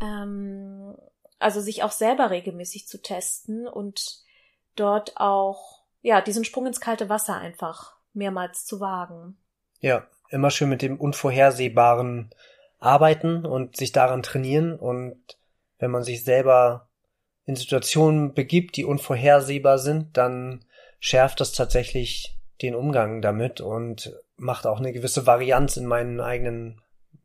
ähm, 0.00 0.96
also 1.40 1.60
sich 1.60 1.82
auch 1.82 1.92
selber 1.92 2.30
regelmäßig 2.30 2.86
zu 2.86 3.02
testen 3.02 3.66
und 3.66 4.22
dort 4.76 5.16
auch, 5.16 5.82
ja, 6.02 6.20
diesen 6.20 6.44
Sprung 6.44 6.66
ins 6.66 6.80
kalte 6.80 7.08
Wasser 7.08 7.36
einfach 7.36 7.96
mehrmals 8.12 8.64
zu 8.64 8.80
wagen. 8.80 9.36
Ja, 9.80 10.06
immer 10.28 10.50
schön 10.50 10.68
mit 10.68 10.82
dem 10.82 10.98
Unvorhersehbaren 11.00 12.30
arbeiten 12.78 13.44
und 13.44 13.76
sich 13.76 13.92
daran 13.92 14.22
trainieren 14.22 14.78
und 14.78 15.38
wenn 15.78 15.90
man 15.90 16.02
sich 16.02 16.24
selber 16.24 16.88
in 17.44 17.56
Situationen 17.56 18.34
begibt, 18.34 18.76
die 18.76 18.84
unvorhersehbar 18.84 19.78
sind, 19.78 20.16
dann 20.16 20.64
schärft 21.00 21.40
das 21.40 21.52
tatsächlich 21.52 22.38
den 22.62 22.74
Umgang 22.74 23.22
damit 23.22 23.60
und 23.60 24.14
macht 24.36 24.66
auch 24.66 24.78
eine 24.78 24.92
gewisse 24.92 25.26
Varianz 25.26 25.76
in 25.76 25.86
meinen 25.86 26.20
eigenen, 26.20 26.82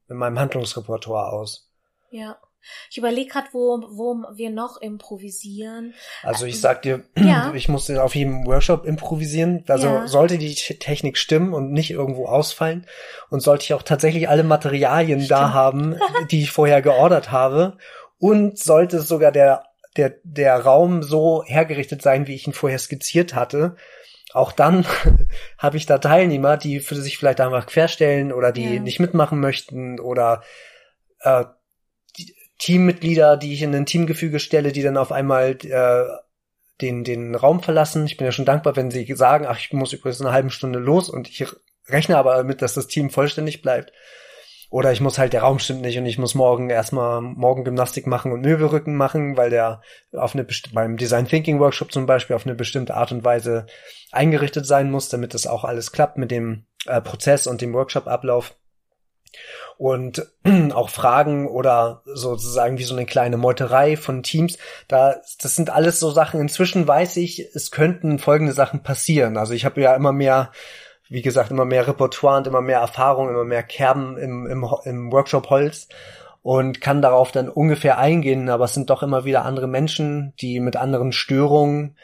in 0.08 0.16
meinem 0.16 0.40
Handlungsrepertoire 0.40 1.32
aus. 1.32 1.70
Ja. 2.10 2.38
Ich 2.90 2.98
überlege 2.98 3.30
gerade, 3.30 3.48
wo, 3.52 3.84
wo 3.90 4.24
wir 4.36 4.50
noch 4.50 4.82
improvisieren. 4.82 5.94
Also 6.24 6.46
ich 6.46 6.60
sag 6.62 6.82
dir, 6.82 7.04
ja. 7.18 7.52
ich 7.56 7.70
musste 7.70 8.04
auf 8.04 8.16
jedem 8.16 8.46
Workshop 8.46 8.86
improvisieren. 8.86 9.64
Also 9.68 9.88
ja. 9.88 10.08
sollte 10.08 10.38
die 10.38 10.56
Technik 10.56 11.18
stimmen 11.18 11.54
und 11.54 11.72
nicht 11.72 11.92
irgendwo 11.92 12.28
ausfallen 12.28 12.86
und 13.30 13.42
sollte 13.42 13.64
ich 13.64 13.74
auch 13.74 13.84
tatsächlich 13.84 14.30
alle 14.30 14.44
Materialien 14.44 15.20
Stimmt. 15.20 15.32
da 15.32 15.54
haben, 15.54 15.96
die 16.32 16.42
ich 16.44 16.52
vorher 16.52 16.82
geordert 16.82 17.32
habe 17.32 17.78
und 18.20 18.58
sollte 18.58 19.02
sogar 19.02 19.32
der 19.32 19.64
der 19.98 20.16
der 20.24 20.60
Raum 20.60 21.04
so 21.04 21.44
hergerichtet 21.46 22.02
sein, 22.02 22.28
wie 22.28 22.36
ich 22.36 22.48
ihn 22.48 22.54
vorher 22.54 22.80
skizziert 22.80 23.34
hatte. 23.34 23.76
Auch 24.34 24.52
dann 24.52 24.86
habe 25.58 25.78
ich 25.78 25.86
da 25.86 25.98
Teilnehmer, 25.98 26.58
die 26.58 26.82
für 26.82 26.96
sich 26.96 27.18
vielleicht 27.18 27.40
einfach 27.40 27.66
querstellen 27.66 28.34
oder 28.34 28.52
die 28.52 28.76
ja. 28.76 28.82
nicht 28.82 29.00
mitmachen 29.00 29.40
möchten 29.40 30.00
oder 30.00 30.44
äh, 31.22 31.46
Teammitglieder, 32.58 33.38
die 33.38 33.54
ich 33.54 33.62
in 33.62 33.76
ein 33.76 33.86
Teamgefüge 33.86 34.40
stelle, 34.40 34.72
die 34.72 34.82
dann 34.82 34.98
auf 34.98 35.12
einmal 35.12 35.58
äh, 35.64 36.06
den, 36.82 37.04
den 37.04 37.36
Raum 37.36 37.62
verlassen. 37.62 38.06
Ich 38.06 38.18
bin 38.18 38.26
ja 38.26 38.32
schon 38.32 38.46
dankbar, 38.46 38.76
wenn 38.76 38.92
sie 38.92 39.06
sagen, 39.16 39.46
ach, 39.48 39.60
ich 39.60 39.72
muss 39.74 39.94
übrigens 39.94 40.22
eine 40.22 40.32
halbe 40.32 40.50
Stunde 40.50 40.80
los 40.80 41.10
und 41.10 41.30
ich 41.30 41.46
rechne 41.88 42.18
aber 42.18 42.36
damit, 42.36 42.62
dass 42.62 42.74
das 42.74 42.88
Team 42.88 43.10
vollständig 43.10 43.62
bleibt. 43.62 43.92
Oder 44.70 44.92
ich 44.92 45.00
muss 45.00 45.18
halt, 45.18 45.34
der 45.34 45.42
Raum 45.42 45.60
stimmt 45.60 45.82
nicht 45.82 45.98
und 45.98 46.06
ich 46.06 46.18
muss 46.18 46.36
morgen 46.36 46.70
erstmal 46.70 47.22
morgen 47.22 47.64
Gymnastik 47.64 48.08
machen 48.08 48.32
und 48.32 48.42
Möbelrücken 48.42 48.96
machen, 48.96 49.38
weil 49.38 49.50
der 49.50 49.82
auf 50.12 50.34
eine 50.34 50.46
beim 50.74 50.98
Design 50.98 51.28
Thinking 51.28 51.60
Workshop 51.60 51.92
zum 51.92 52.06
Beispiel 52.06 52.36
auf 52.36 52.46
eine 52.46 52.56
bestimmte 52.56 52.96
Art 52.96 53.12
und 53.12 53.24
Weise 53.24 53.68
eingerichtet 54.12 54.66
sein 54.66 54.90
muss, 54.92 55.08
damit 55.08 55.34
das 55.34 55.48
auch 55.48 55.64
alles 55.64 55.92
klappt 55.92 56.18
mit 56.18 56.32
dem 56.32 56.66
äh, 56.88 57.00
Prozess 57.00 57.48
und 57.48 57.62
dem 57.62 57.74
Workshop-Ablauf. 57.74 58.56
Und 59.78 60.26
auch 60.74 60.90
Fragen 60.90 61.48
oder 61.48 62.02
sozusagen 62.06 62.78
wie 62.78 62.84
so 62.84 62.96
eine 62.96 63.06
kleine 63.06 63.38
Meuterei 63.38 63.98
von 63.98 64.24
Teams. 64.24 64.58
Da, 64.88 65.16
das 65.42 65.56
sind 65.56 65.70
alles 65.70 66.00
so 66.00 66.12
Sachen. 66.12 66.40
Inzwischen 66.40 66.88
weiß 66.88 67.18
ich, 67.18 67.50
es 67.54 67.72
könnten 67.72 68.20
folgende 68.20 68.54
Sachen 68.54 68.84
passieren. 68.84 69.38
Also 69.38 69.54
ich 69.54 69.66
habe 69.66 69.82
ja 69.82 69.96
immer 69.96 70.12
mehr, 70.12 70.52
wie 71.10 71.22
gesagt, 71.22 71.52
immer 71.52 71.66
mehr 71.66 71.88
Repertoire 71.88 72.38
und 72.38 72.48
immer 72.48 72.62
mehr 72.62 72.80
Erfahrung, 72.80 73.30
immer 73.30 73.46
mehr 73.46 73.64
Kerben 73.64 74.18
im, 74.18 74.48
im, 74.48 74.66
im 74.86 75.12
Workshop 75.12 75.50
Holz 75.50 75.88
und 76.46 76.80
kann 76.80 77.02
darauf 77.02 77.32
dann 77.32 77.50
ungefähr 77.50 77.98
eingehen, 77.98 78.50
aber 78.50 78.66
es 78.66 78.76
sind 78.76 78.92
doch 78.92 79.02
immer 79.02 79.26
wieder 79.26 79.46
andere 79.46 79.68
Menschen, 79.68 80.34
die 80.40 80.60
mit 80.60 80.76
anderen 80.76 81.12
Störungen 81.12 81.98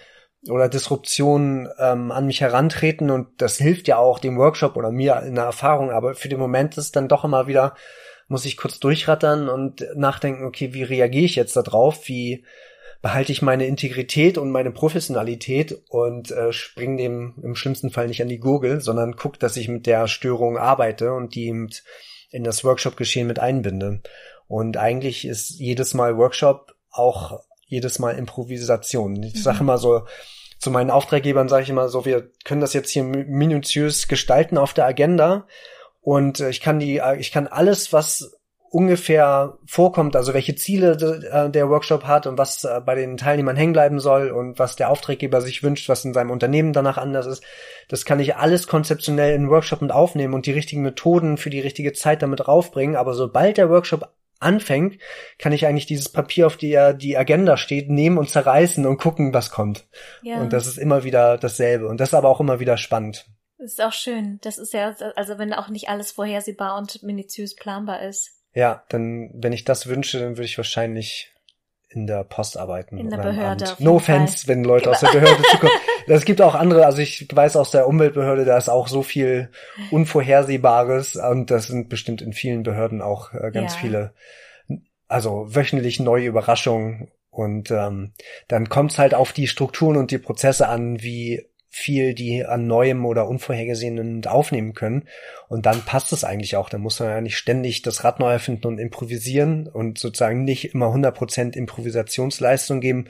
oder 0.50 0.70
Disruptionen 0.70 1.70
ähm, 1.78 2.12
an 2.12 2.26
mich 2.26 2.42
herantreten. 2.42 3.10
Und 3.10 3.28
das 3.42 3.58
hilft 3.58 3.88
ja 3.88 3.98
auch 3.98 4.20
dem 4.20 4.38
Workshop 4.38 4.76
oder 4.76 4.92
mir 4.92 5.22
in 5.26 5.36
der 5.36 5.46
Erfahrung, 5.46 5.92
aber 5.92 6.16
für 6.16 6.30
den 6.30 6.40
Moment 6.40 6.78
ist 6.78 6.96
dann 6.96 7.08
doch 7.08 7.24
immer 7.24 7.48
wieder, 7.48 7.76
muss 8.28 8.46
ich 8.46 8.58
kurz 8.58 8.80
durchrattern 8.80 9.50
und 9.50 9.86
nachdenken, 9.96 10.46
okay, 10.46 10.74
wie 10.74 10.84
reagiere 10.84 11.26
ich 11.26 11.36
jetzt 11.36 11.56
darauf, 11.56 12.08
wie 12.08 12.46
behalte 13.02 13.32
ich 13.32 13.42
meine 13.42 13.66
Integrität 13.66 14.38
und 14.38 14.52
meine 14.52 14.72
Professionalität 14.72 15.76
und 15.90 16.32
äh, 16.32 16.54
spring 16.54 16.98
dem 16.98 17.34
im 17.42 17.56
schlimmsten 17.56 17.90
Fall 17.90 18.08
nicht 18.08 18.22
an 18.22 18.30
die 18.30 18.40
Gurgel, 18.40 18.80
sondern 18.80 19.16
guck, 19.16 19.40
dass 19.40 19.58
ich 19.58 19.68
mit 19.68 19.88
der 19.88 20.08
Störung 20.08 20.58
arbeite 20.58 21.14
und 21.14 21.36
die 21.36 21.52
mit 21.52 21.84
in 22.30 22.44
das 22.44 22.64
Workshop-Geschehen 22.64 23.28
mit 23.28 23.40
einbinde. 23.40 24.02
Und 24.48 24.78
eigentlich 24.78 25.26
ist 25.26 25.60
jedes 25.60 25.94
Mal 25.94 26.18
Workshop 26.18 26.76
auch 26.90 27.42
jedes 27.72 28.00
Mal 28.00 28.12
Improvisation. 28.12 29.24
Ich 29.24 29.42
sage 29.42 29.56
mhm. 29.56 29.62
immer 29.62 29.78
so, 29.78 30.02
zu 30.60 30.70
meinen 30.70 30.92
Auftraggebern 30.92 31.50
sage 31.50 31.64
ich 31.64 31.70
immer 31.70 31.90
so, 31.90 32.06
wir 32.06 32.30
können 32.44 32.62
das 32.62 32.74
jetzt 32.74 32.92
hier 32.92 33.04
minutiös 33.04 34.08
gestalten 34.08 34.58
auf 34.58 34.74
der 34.74 34.86
Agenda 34.86 35.48
und 36.02 36.40
äh, 36.40 36.50
ich 36.50 36.62
kann 36.62 36.80
die, 36.80 36.98
äh, 36.98 37.16
ich 37.18 37.32
kann 37.32 37.48
alles, 37.48 37.94
was 37.94 38.38
ungefähr 38.70 39.58
vorkommt, 39.66 40.16
also 40.16 40.34
welche 40.34 40.56
Ziele 40.56 40.92
äh, 41.32 41.50
der 41.50 41.70
Workshop 41.70 42.04
hat 42.04 42.28
und 42.28 42.38
was 42.38 42.66
bei 42.86 42.96
den 42.96 43.18
Teilnehmern 43.18 43.58
hängen 43.58 43.74
bleiben 43.74 44.00
soll 44.00 44.32
und 44.32 44.60
was 44.60 44.76
der 44.76 44.90
Auftraggeber 44.90 45.42
sich 45.42 45.64
wünscht, 45.64 45.90
was 45.90 46.06
in 46.06 46.14
seinem 46.14 46.32
Unternehmen 46.32 46.72
danach 46.72 46.98
anders 46.98 47.26
ist, 47.26 47.44
das 47.90 48.06
kann 48.06 48.20
ich 48.20 48.36
alles 48.36 48.68
konzeptionell 48.68 49.34
in 49.36 49.50
Workshop 49.50 49.82
mit 49.82 49.92
aufnehmen 49.92 50.34
und 50.34 50.46
die 50.46 50.54
richtigen 50.54 50.84
Methoden 50.84 51.38
für 51.38 51.50
die 51.50 51.60
richtige 51.60 51.92
Zeit 51.92 52.22
damit 52.22 52.48
raufbringen. 52.48 52.96
Aber 52.96 53.14
sobald 53.14 53.58
der 53.58 53.70
Workshop 53.70 54.10
anfängt, 54.42 55.00
kann 55.38 55.54
ich 55.54 55.66
eigentlich 55.66 55.86
dieses 55.86 56.10
Papier, 56.10 56.48
auf 56.48 56.58
der 56.58 56.94
die 56.94 57.18
Agenda 57.18 57.58
steht, 57.58 57.90
nehmen 57.90 58.18
und 58.18 58.30
zerreißen 58.30 58.86
und 58.86 58.98
gucken, 58.98 59.34
was 59.34 59.52
kommt. 59.52 59.88
Ja. 60.22 60.42
Und 60.42 60.54
das 60.54 60.68
ist 60.68 60.78
immer 60.78 61.04
wieder 61.04 61.38
dasselbe. 61.38 61.88
Und 61.88 62.00
das 62.00 62.10
ist 62.10 62.16
aber 62.16 62.30
auch 62.30 62.40
immer 62.40 62.60
wieder 62.60 62.78
spannend. 62.78 63.28
Das 63.58 63.74
ist 63.74 63.82
auch 63.82 63.94
schön. 63.94 64.40
Das 64.42 64.58
ist 64.58 64.74
ja, 64.74 64.96
also 65.16 65.38
wenn 65.38 65.54
auch 65.54 65.70
nicht 65.70 65.90
alles 65.90 66.12
vorhersehbar 66.12 66.78
und 66.78 67.04
minutiös 67.04 67.56
planbar 67.56 68.02
ist. 68.02 68.32
Ja, 68.54 68.84
dann, 68.90 69.30
wenn 69.34 69.54
ich 69.54 69.64
das 69.64 69.88
wünsche, 69.88 70.20
dann 70.20 70.32
würde 70.32 70.46
ich 70.46 70.58
wahrscheinlich 70.58 71.32
in 71.94 72.08
der 72.08 72.24
Post 72.24 72.58
arbeiten. 72.58 72.98
In 72.98 73.10
der 73.10 73.18
Behörde. 73.18 73.66
No 73.80 73.96
offense, 73.96 74.48
wenn 74.48 74.64
Leute 74.64 74.90
aus 74.90 75.02
der 75.02 75.10
Behörde 75.10 75.42
zukommen. 75.44 75.72
Es 76.08 76.26
gibt 76.26 76.42
auch 76.42 76.56
andere, 76.56 76.86
also 76.86 76.98
ich 76.98 77.28
weiß 77.32 77.56
aus 77.56 77.72
der 77.72 77.88
Umweltbehörde, 77.88 78.44
da 78.44 78.58
ist 78.58 78.70
auch 78.70 78.88
so 78.88 79.02
viel 79.04 79.50
Unvorhersehbares 79.92 81.16
und 81.16 81.52
das 81.52 81.68
sind 81.68 81.90
bestimmt 81.90 82.22
in 82.22 82.34
vielen 82.34 82.64
Behörden 82.64 83.02
auch 83.02 83.34
äh, 83.34 83.52
ganz 83.52 83.76
ja. 83.76 83.80
viele, 83.80 84.14
also 85.08 85.46
wöchentlich 85.56 86.00
neue 86.00 86.26
Überraschungen 86.26 87.12
und 87.30 87.72
ähm, 87.72 88.12
dann 88.50 88.68
kommt 88.68 88.92
es 88.92 89.00
halt 89.00 89.14
auf 89.14 89.32
die 89.32 89.48
Strukturen 89.48 89.96
und 89.96 90.12
die 90.12 90.18
Prozesse 90.18 90.68
an, 90.68 91.02
wie 91.02 91.46
viel 91.74 92.14
die 92.14 92.46
an 92.46 92.68
Neuem 92.68 93.06
oder 93.06 93.28
Unvorhergesehenen 93.28 94.26
aufnehmen 94.26 94.74
können. 94.74 95.08
Und 95.48 95.66
dann 95.66 95.82
passt 95.84 96.12
es 96.12 96.26
eigentlich 96.26 96.58
auch. 96.58 96.70
Da 96.70 96.78
muss 96.78 97.00
man 97.00 97.10
ja 97.10 97.22
nicht 97.22 97.38
ständig 97.38 97.82
das 97.82 98.04
Rad 98.04 98.20
neu 98.20 98.30
erfinden 98.30 98.68
und 98.68 98.78
improvisieren 98.78 99.68
und 99.68 99.98
sozusagen 99.98 100.44
nicht 100.44 100.74
immer 100.74 100.88
100% 100.88 101.56
Improvisationsleistung 101.56 102.82
geben, 102.82 103.06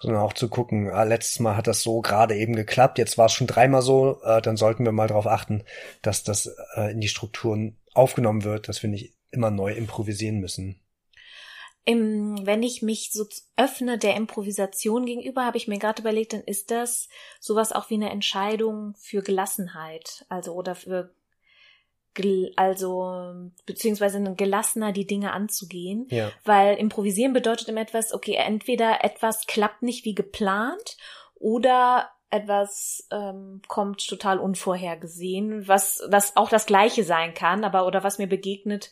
sondern 0.00 0.20
auch 0.20 0.34
zu 0.34 0.48
gucken, 0.48 0.90
ah, 0.90 1.04
letztes 1.04 1.40
Mal 1.40 1.56
hat 1.56 1.66
das 1.66 1.80
so 1.80 2.02
gerade 2.02 2.36
eben 2.36 2.54
geklappt, 2.54 2.98
jetzt 2.98 3.16
war 3.16 3.26
es 3.26 3.32
schon 3.32 3.46
dreimal 3.46 3.80
so, 3.80 4.20
äh, 4.22 4.42
dann 4.42 4.58
sollten 4.58 4.84
wir 4.84 4.92
mal 4.92 5.08
darauf 5.08 5.26
achten, 5.26 5.62
dass 6.02 6.24
das 6.24 6.54
äh, 6.76 6.92
in 6.92 7.00
die 7.00 7.08
Strukturen 7.08 7.78
aufgenommen 7.94 8.44
wird, 8.44 8.68
dass 8.68 8.82
wir 8.82 8.90
nicht 8.90 9.14
immer 9.30 9.50
neu 9.50 9.72
improvisieren 9.72 10.40
müssen. 10.40 10.83
Im, 11.86 12.46
wenn 12.46 12.62
ich 12.62 12.80
mich 12.80 13.10
so 13.12 13.26
öffne 13.56 13.98
der 13.98 14.16
Improvisation 14.16 15.04
gegenüber, 15.04 15.44
habe 15.44 15.58
ich 15.58 15.68
mir 15.68 15.78
gerade 15.78 16.00
überlegt, 16.00 16.32
dann 16.32 16.42
ist 16.42 16.70
das 16.70 17.08
sowas 17.40 17.72
auch 17.72 17.90
wie 17.90 17.94
eine 17.94 18.10
Entscheidung 18.10 18.94
für 18.96 19.22
Gelassenheit, 19.22 20.24
also 20.28 20.54
oder 20.54 20.74
für 20.74 21.14
also 22.56 23.50
beziehungsweise 23.66 24.22
gelassener 24.36 24.92
die 24.92 25.06
Dinge 25.06 25.32
anzugehen, 25.32 26.06
ja. 26.10 26.30
weil 26.44 26.76
improvisieren 26.76 27.32
bedeutet 27.32 27.68
immer 27.68 27.80
etwas, 27.80 28.14
okay, 28.14 28.34
entweder 28.34 29.02
etwas 29.02 29.46
klappt 29.46 29.82
nicht 29.82 30.04
wie 30.04 30.14
geplant 30.14 30.96
oder 31.34 32.08
etwas 32.30 33.06
ähm, 33.10 33.62
kommt 33.68 34.06
total 34.06 34.38
unvorhergesehen, 34.38 35.68
was 35.68 36.02
das 36.10 36.36
auch 36.36 36.48
das 36.48 36.66
Gleiche 36.66 37.04
sein 37.04 37.34
kann, 37.34 37.64
aber 37.64 37.86
oder 37.86 38.02
was 38.02 38.18
mir 38.18 38.28
begegnet, 38.28 38.90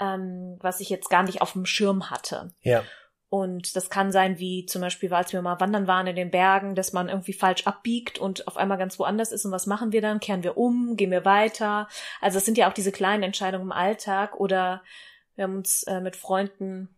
ähm, 0.00 0.58
was 0.60 0.80
ich 0.80 0.88
jetzt 0.88 1.10
gar 1.10 1.22
nicht 1.22 1.42
auf 1.42 1.52
dem 1.52 1.66
Schirm 1.66 2.10
hatte. 2.10 2.52
Ja. 2.62 2.82
Und 3.28 3.74
das 3.74 3.90
kann 3.90 4.12
sein, 4.12 4.38
wie 4.38 4.64
zum 4.64 4.80
Beispiel, 4.80 5.12
als 5.12 5.32
wir 5.32 5.42
mal 5.42 5.58
wandern 5.58 5.88
waren 5.88 6.06
in 6.06 6.14
den 6.14 6.30
Bergen, 6.30 6.76
dass 6.76 6.92
man 6.92 7.08
irgendwie 7.08 7.32
falsch 7.32 7.66
abbiegt 7.66 8.18
und 8.18 8.46
auf 8.46 8.56
einmal 8.56 8.78
ganz 8.78 8.96
woanders 9.00 9.32
ist. 9.32 9.44
Und 9.44 9.50
was 9.50 9.66
machen 9.66 9.90
wir 9.90 10.00
dann? 10.00 10.20
Kehren 10.20 10.44
wir 10.44 10.56
um? 10.56 10.94
Gehen 10.96 11.10
wir 11.10 11.24
weiter? 11.24 11.88
Also 12.20 12.38
es 12.38 12.44
sind 12.44 12.58
ja 12.58 12.68
auch 12.68 12.74
diese 12.74 12.92
kleinen 12.92 13.24
Entscheidungen 13.24 13.64
im 13.64 13.72
Alltag. 13.72 14.38
Oder 14.38 14.84
wir 15.34 15.44
haben 15.44 15.56
uns 15.56 15.82
äh, 15.84 16.00
mit 16.00 16.14
Freunden 16.14 16.94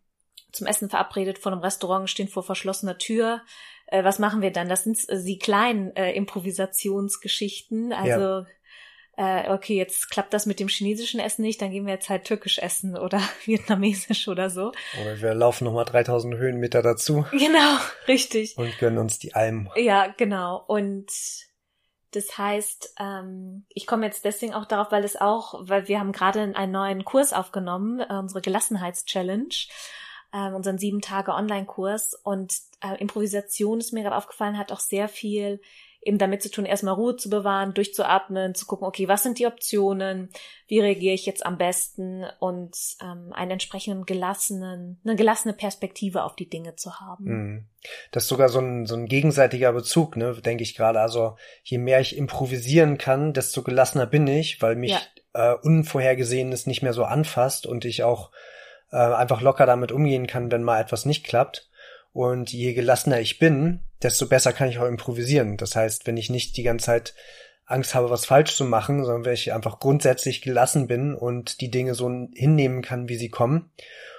zum 0.53 0.67
Essen 0.67 0.91
verabredet 0.91 1.39
vor 1.39 1.53
einem 1.53 1.63
Restaurant, 1.63 2.11
stehen 2.11 2.29
vor 2.29 2.43
verschlossener 2.43 2.99
Tür. 2.99 3.41
Äh, 3.87 4.05
was 4.05 4.19
machen 4.19 4.43
wir 4.43 4.51
dann? 4.53 4.69
Das 4.69 4.85
sind 4.85 5.09
äh, 5.09 5.23
die 5.23 5.39
kleinen 5.39 5.97
äh, 5.97 6.13
Improvisationsgeschichten. 6.13 7.95
Also 7.95 8.41
ja 8.41 8.47
äh, 9.17 9.51
okay, 9.51 9.77
jetzt 9.77 10.11
klappt 10.11 10.35
das 10.35 10.45
mit 10.45 10.61
dem 10.61 10.69
chinesischen 10.69 11.21
Essen 11.21 11.43
nicht, 11.43 11.61
dann 11.63 11.71
gehen 11.71 11.87
wir 11.87 11.95
jetzt 11.95 12.11
halt 12.11 12.25
türkisch 12.25 12.59
essen 12.59 12.97
oder 12.99 13.21
vietnamesisch 13.45 14.29
oder 14.29 14.51
so. 14.51 14.73
Oder 15.01 15.21
wir 15.21 15.35
laufen 15.35 15.65
nochmal 15.65 15.87
3000 15.87 16.37
Höhenmeter 16.37 16.83
dazu. 16.83 17.25
Genau, 17.33 17.79
richtig. 18.09 18.57
Und 18.59 18.79
gönnen 18.79 18.99
uns 18.99 19.19
die 19.19 19.35
Alm. 19.35 19.71
Ja, 19.77 20.09
genau. 20.17 20.63
Und 20.67 21.11
das 22.13 22.37
heißt, 22.37 22.95
ähm, 22.99 23.65
ich 23.69 23.87
komme 23.87 24.07
jetzt 24.07 24.25
deswegen 24.25 24.55
auch 24.55 24.67
darauf, 24.67 24.93
weil 24.93 25.05
es 25.05 25.17
auch, 25.17 25.55
weil 25.67 25.89
wir 25.89 25.99
haben 25.99 26.13
gerade 26.13 26.41
einen 26.55 26.73
neuen 26.73 27.05
Kurs 27.05 27.33
aufgenommen, 27.33 28.01
äh, 28.01 28.15
unsere 28.15 28.43
Gelassenheitschallenge, 28.43 29.49
äh, 30.33 30.51
unseren 30.53 30.79
sieben 30.79 31.01
Tage 31.01 31.33
Online-Kurs 31.33 32.15
und 32.23 32.55
äh, 32.83 33.01
Improvisation 33.01 33.81
ist 33.81 33.93
mir 33.93 34.03
gerade 34.03 34.17
aufgefallen, 34.17 34.59
hat 34.59 34.73
auch 34.73 34.81
sehr 34.81 35.09
viel 35.09 35.61
eben 36.07 36.19
damit 36.19 36.43
zu 36.43 36.51
tun, 36.51 36.65
erstmal 36.65 36.95
Ruhe 36.95 37.17
zu 37.17 37.29
bewahren, 37.29 37.75
durchzuatmen, 37.75 38.55
zu 38.55 38.67
gucken, 38.67 38.87
okay, 38.87 39.09
was 39.09 39.23
sind 39.23 39.39
die 39.39 39.47
Optionen, 39.47 40.31
wie 40.69 40.81
reagiere 40.81 41.15
ich 41.15 41.27
jetzt 41.27 41.45
am 41.45 41.59
besten 41.59 42.25
und 42.39 42.77
ähm, 43.03 43.33
einen 43.33 43.53
entsprechenden 43.53 44.07
gelassenen, 44.07 45.01
eine 45.05 45.17
gelassene 45.17 45.55
Perspektive 45.55 46.23
auf 46.23 46.37
die 46.37 46.49
Dinge 46.49 46.77
zu 46.77 47.01
haben. 47.01 47.25
Mhm. 47.25 47.67
Das 48.13 48.25
ist 48.25 48.29
sogar 48.29 48.49
so 48.49 48.61
ein, 48.61 48.87
so 48.87 48.95
ein 48.95 49.07
gegenseitiger 49.07 49.73
Bezug, 49.73 50.17
ne, 50.17 50.35
denke 50.35 50.63
ich 50.63 50.75
gerade. 50.75 51.01
Also 51.01 51.37
je 51.63 51.79
mehr 51.79 52.01
ich 52.01 52.17
improvisieren 52.17 52.99
kann, 52.99 53.33
desto 53.33 53.63
gelassener 53.63 54.07
bin 54.07 54.27
ich, 54.27 54.63
weil 54.63 54.77
mich 54.77 54.93
ja. 55.35 55.53
äh, 55.53 55.57
Unvorhergesehenes 55.61 56.67
nicht 56.67 56.83
mehr 56.83 56.93
so 56.93 57.05
anfasst 57.05 57.67
und 57.67 57.85
ich 57.85 58.03
auch 58.03 58.31
äh, 58.91 58.97
einfach 58.97 59.41
locker 59.41 59.67
damit 59.67 59.93
umgehen 59.93 60.27
kann, 60.27 60.51
wenn 60.51 60.63
mal 60.63 60.81
etwas 60.81 61.05
nicht 61.05 61.25
klappt. 61.25 61.69
Und 62.13 62.53
je 62.53 62.73
gelassener 62.73 63.21
ich 63.21 63.39
bin, 63.39 63.86
desto 64.03 64.27
besser 64.27 64.53
kann 64.53 64.69
ich 64.69 64.79
auch 64.79 64.87
improvisieren. 64.87 65.57
Das 65.57 65.77
heißt, 65.77 66.07
wenn 66.07 66.17
ich 66.17 66.31
nicht 66.31 66.57
die 66.57 66.63
ganze 66.63 66.87
Zeit 66.87 67.15
Angst 67.65 67.95
habe, 67.95 68.11
was 68.11 68.27
falsch 68.27 68.55
zu 68.55 68.65
machen, 68.65 69.05
sondern 69.05 69.25
wenn 69.25 69.35
ich 69.35 69.53
einfach 69.53 69.81
grundsätzlich 69.81 70.43
gelassen 70.43 70.87
bin 70.87 71.15
und 71.15 71.61
die 71.61 71.71
Dinge 71.71 71.95
so 71.95 72.09
hinnehmen 72.35 72.83
kann, 72.83 73.09
wie 73.09 73.17
sie 73.17 73.29
kommen, 73.29 73.73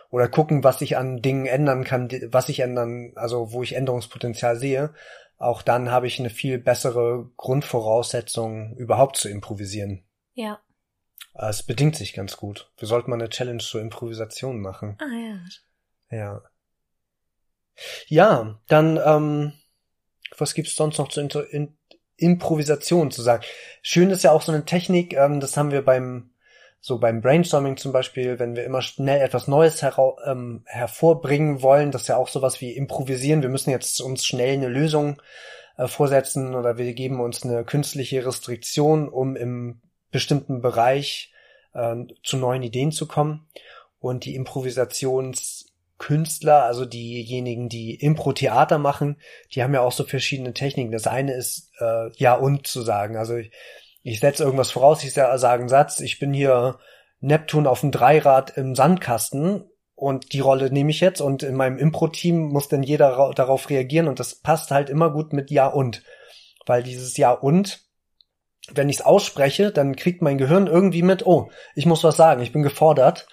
oder 0.09 0.27
gucken, 0.27 0.63
was 0.63 0.81
ich 0.81 0.97
an 0.97 1.21
Dingen 1.21 1.45
ändern 1.45 1.83
kann, 1.83 2.09
was 2.31 2.49
ich 2.49 2.61
ändern, 2.61 3.11
also 3.15 3.51
wo 3.51 3.63
ich 3.63 3.75
Änderungspotenzial 3.75 4.57
sehe, 4.57 4.93
auch 5.37 5.61
dann 5.61 5.91
habe 5.91 6.07
ich 6.07 6.19
eine 6.19 6.29
viel 6.29 6.57
bessere 6.57 7.29
Grundvoraussetzung, 7.37 8.75
überhaupt 8.77 9.17
zu 9.17 9.29
improvisieren. 9.29 10.03
Ja. 10.33 10.59
Es 11.33 11.61
bedingt 11.61 11.95
sich 11.95 12.13
ganz 12.13 12.37
gut. 12.37 12.71
Wir 12.77 12.87
sollten 12.87 13.11
mal 13.11 13.17
eine 13.17 13.29
Challenge 13.29 13.61
zur 13.61 13.81
Improvisation 13.81 14.59
machen. 14.59 14.97
Ah 14.99 15.05
ja. 16.09 16.17
Ja. 16.17 16.41
Ja, 18.07 18.59
dann, 18.67 18.99
ähm, 19.03 19.53
was 20.37 20.53
gibt's 20.53 20.75
sonst 20.75 20.97
noch 20.97 21.15
Inter 21.17 21.51
in 21.51 21.77
Improvisation 22.17 23.11
zu 23.11 23.21
sagen? 23.21 23.43
Schön 23.81 24.09
ist 24.09 24.23
ja 24.23 24.31
auch 24.31 24.41
so 24.41 24.51
eine 24.51 24.65
Technik, 24.65 25.13
ähm, 25.13 25.39
das 25.39 25.57
haben 25.57 25.71
wir 25.71 25.83
beim, 25.83 26.31
so 26.79 26.99
beim 26.99 27.21
Brainstorming 27.21 27.77
zum 27.77 27.91
Beispiel, 27.91 28.39
wenn 28.39 28.55
wir 28.55 28.63
immer 28.63 28.81
schnell 28.81 29.21
etwas 29.21 29.47
Neues 29.47 29.83
ähm, 30.25 30.63
hervorbringen 30.65 31.61
wollen, 31.61 31.91
das 31.91 32.03
ist 32.03 32.07
ja 32.07 32.17
auch 32.17 32.29
sowas 32.29 32.61
wie 32.61 32.71
improvisieren. 32.71 33.41
Wir 33.41 33.49
müssen 33.49 33.69
jetzt 33.69 33.99
uns 34.01 34.25
schnell 34.25 34.53
eine 34.53 34.67
Lösung 34.67 35.21
äh, 35.77 35.87
vorsetzen 35.87 36.55
oder 36.55 36.77
wir 36.77 36.93
geben 36.93 37.19
uns 37.19 37.43
eine 37.43 37.63
künstliche 37.63 38.25
Restriktion, 38.25 39.09
um 39.09 39.35
im 39.35 39.81
bestimmten 40.11 40.61
Bereich 40.61 41.33
äh, 41.73 41.95
zu 42.23 42.37
neuen 42.37 42.63
Ideen 42.63 42.91
zu 42.91 43.07
kommen. 43.07 43.47
Und 43.99 44.25
die 44.25 44.35
Improvisationskünstler, 45.97 46.63
also 46.63 46.85
diejenigen, 46.85 47.69
die 47.69 47.95
Impro-Theater 47.95 48.77
machen, 48.77 49.17
die 49.53 49.63
haben 49.63 49.73
ja 49.73 49.81
auch 49.81 49.91
so 49.91 50.03
verschiedene 50.03 50.53
Techniken. 50.53 50.91
Das 50.91 51.07
eine 51.07 51.33
ist 51.33 51.71
äh, 51.79 52.09
ja 52.15 52.35
und 52.35 52.67
zu 52.67 52.81
sagen. 52.81 53.17
Also 53.17 53.35
ich, 53.35 53.51
ich 54.03 54.19
setze 54.19 54.43
irgendwas 54.43 54.71
voraus, 54.71 55.03
ich 55.03 55.13
sage 55.13 55.49
einen 55.49 55.69
Satz, 55.69 55.99
ich 55.99 56.19
bin 56.19 56.33
hier 56.33 56.79
Neptun 57.19 57.67
auf 57.67 57.81
dem 57.81 57.91
Dreirad 57.91 58.57
im 58.57 58.75
Sandkasten 58.75 59.69
und 59.95 60.33
die 60.33 60.39
Rolle 60.39 60.71
nehme 60.71 60.91
ich 60.91 60.99
jetzt 60.99 61.21
und 61.21 61.43
in 61.43 61.55
meinem 61.55 61.77
Impro-Team 61.77 62.49
muss 62.49 62.67
dann 62.67 62.83
jeder 62.83 63.33
darauf 63.33 63.69
reagieren 63.69 64.07
und 64.07 64.19
das 64.19 64.35
passt 64.35 64.71
halt 64.71 64.89
immer 64.89 65.11
gut 65.11 65.33
mit 65.33 65.49
Ja 65.49 65.67
und. 65.67 66.03
Weil 66.65 66.83
dieses 66.83 67.17
Ja 67.17 67.31
und, 67.31 67.85
wenn 68.71 68.89
ich 68.89 68.97
es 68.97 69.05
ausspreche, 69.05 69.71
dann 69.71 69.95
kriegt 69.95 70.21
mein 70.21 70.37
Gehirn 70.37 70.67
irgendwie 70.67 71.01
mit, 71.01 71.25
oh, 71.25 71.49
ich 71.73 71.85
muss 71.85 72.03
was 72.03 72.17
sagen, 72.17 72.41
ich 72.41 72.51
bin 72.51 72.63
gefordert 72.63 73.27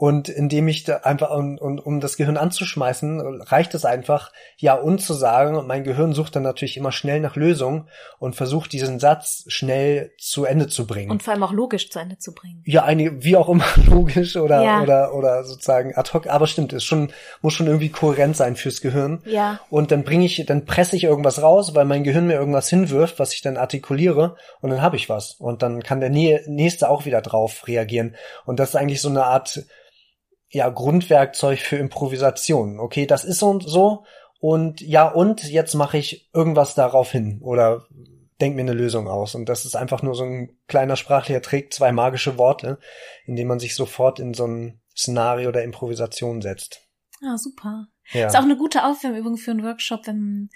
und 0.00 0.30
indem 0.30 0.66
ich 0.66 0.84
da 0.84 0.96
einfach, 1.02 1.30
um, 1.30 1.58
um, 1.58 1.78
um 1.78 2.00
das 2.00 2.16
Gehirn 2.16 2.38
anzuschmeißen, 2.38 3.42
reicht 3.42 3.74
es 3.74 3.84
einfach, 3.84 4.32
ja 4.56 4.72
und 4.72 5.02
zu 5.02 5.12
sagen. 5.12 5.56
Und 5.56 5.68
mein 5.68 5.84
Gehirn 5.84 6.14
sucht 6.14 6.36
dann 6.36 6.42
natürlich 6.42 6.78
immer 6.78 6.90
schnell 6.90 7.20
nach 7.20 7.36
Lösungen 7.36 7.86
und 8.18 8.34
versucht 8.34 8.72
diesen 8.72 8.98
Satz 8.98 9.44
schnell 9.48 10.12
zu 10.16 10.46
Ende 10.46 10.68
zu 10.68 10.86
bringen. 10.86 11.10
Und 11.10 11.22
vor 11.22 11.34
allem 11.34 11.42
auch 11.42 11.52
logisch 11.52 11.90
zu 11.90 11.98
Ende 11.98 12.16
zu 12.16 12.32
bringen. 12.32 12.62
Ja, 12.64 12.84
einige, 12.84 13.22
wie 13.22 13.36
auch 13.36 13.50
immer 13.50 13.66
logisch 13.84 14.36
oder, 14.36 14.62
ja. 14.62 14.80
oder, 14.80 15.12
oder 15.12 15.44
sozusagen 15.44 15.94
ad 15.94 16.10
hoc. 16.14 16.28
Aber 16.28 16.46
stimmt, 16.46 16.72
es 16.72 16.82
schon, 16.82 17.12
muss 17.42 17.52
schon 17.52 17.66
irgendwie 17.66 17.90
kohärent 17.90 18.38
sein 18.38 18.56
fürs 18.56 18.80
Gehirn. 18.80 19.20
Ja. 19.26 19.60
Und 19.68 19.90
dann 19.90 20.04
bringe 20.04 20.24
ich, 20.24 20.46
dann 20.46 20.64
presse 20.64 20.96
ich 20.96 21.04
irgendwas 21.04 21.42
raus, 21.42 21.74
weil 21.74 21.84
mein 21.84 22.04
Gehirn 22.04 22.26
mir 22.26 22.36
irgendwas 22.36 22.70
hinwirft, 22.70 23.18
was 23.18 23.34
ich 23.34 23.42
dann 23.42 23.58
artikuliere 23.58 24.36
und 24.62 24.70
dann 24.70 24.80
habe 24.80 24.96
ich 24.96 25.10
was. 25.10 25.34
Und 25.34 25.60
dann 25.60 25.82
kann 25.82 26.00
der 26.00 26.08
Nächste 26.08 26.88
auch 26.88 27.04
wieder 27.04 27.20
drauf 27.20 27.68
reagieren. 27.68 28.14
Und 28.46 28.58
das 28.58 28.70
ist 28.70 28.76
eigentlich 28.76 29.02
so 29.02 29.10
eine 29.10 29.26
Art, 29.26 29.62
ja, 30.50 30.68
Grundwerkzeug 30.68 31.60
für 31.60 31.76
Improvisation. 31.76 32.78
Okay, 32.78 33.06
das 33.06 33.24
ist 33.24 33.38
so 33.38 33.48
und 33.48 33.68
so 33.68 34.04
und 34.40 34.80
ja, 34.80 35.06
und 35.06 35.44
jetzt 35.44 35.74
mache 35.74 35.98
ich 35.98 36.30
irgendwas 36.32 36.74
darauf 36.74 37.12
hin 37.12 37.40
oder 37.42 37.86
denk 38.40 38.56
mir 38.56 38.62
eine 38.62 38.72
Lösung 38.72 39.06
aus. 39.06 39.34
Und 39.34 39.50
das 39.50 39.66
ist 39.66 39.76
einfach 39.76 40.02
nur 40.02 40.14
so 40.14 40.24
ein 40.24 40.56
kleiner 40.66 40.96
sprachlicher 40.96 41.42
Trick, 41.42 41.74
zwei 41.74 41.92
magische 41.92 42.38
Worte, 42.38 42.78
indem 43.26 43.48
man 43.48 43.60
sich 43.60 43.74
sofort 43.74 44.18
in 44.18 44.32
so 44.32 44.46
ein 44.46 44.80
Szenario 44.96 45.52
der 45.52 45.64
Improvisation 45.64 46.40
setzt. 46.40 46.88
Ah, 47.22 47.36
super. 47.36 47.88
Ja. 48.12 48.28
Ist 48.28 48.36
auch 48.36 48.42
eine 48.42 48.56
gute 48.56 48.84
Aufwärmübung 48.84 49.36
für 49.36 49.50
einen 49.50 49.62
Workshop, 49.62 50.06
wenn 50.06 50.48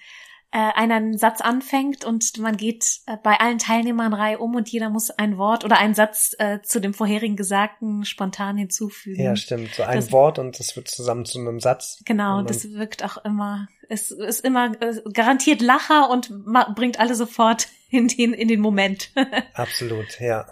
äh, 0.54 0.72
einer 0.76 0.94
einen 0.94 1.18
Satz 1.18 1.40
anfängt 1.40 2.04
und 2.04 2.38
man 2.38 2.56
geht 2.56 3.00
äh, 3.06 3.16
bei 3.20 3.40
allen 3.40 3.58
Teilnehmern 3.58 4.14
Reihe 4.14 4.38
um 4.38 4.54
und 4.54 4.68
jeder 4.68 4.88
muss 4.88 5.10
ein 5.10 5.36
Wort 5.36 5.64
oder 5.64 5.78
einen 5.78 5.94
Satz 5.94 6.36
äh, 6.38 6.60
zu 6.62 6.80
dem 6.80 6.94
vorherigen 6.94 7.34
Gesagten 7.34 8.04
spontan 8.04 8.56
hinzufügen. 8.56 9.20
Ja, 9.20 9.34
stimmt. 9.34 9.74
So 9.74 9.82
ein 9.82 9.96
das, 9.96 10.12
Wort 10.12 10.38
und 10.38 10.60
das 10.60 10.76
wird 10.76 10.86
zusammen 10.86 11.24
zu 11.24 11.40
einem 11.40 11.58
Satz. 11.58 12.00
Genau, 12.04 12.42
das 12.42 12.70
wirkt 12.70 13.04
auch 13.04 13.24
immer, 13.24 13.66
es 13.88 14.12
ist 14.12 14.44
immer 14.44 14.80
äh, 14.80 15.02
garantiert 15.12 15.60
Lacher 15.60 16.08
und 16.08 16.30
bringt 16.76 17.00
alle 17.00 17.16
sofort 17.16 17.66
in 17.90 18.06
den, 18.06 18.32
in 18.32 18.46
den 18.46 18.60
Moment. 18.60 19.10
Absolut, 19.54 20.20
ja. 20.20 20.46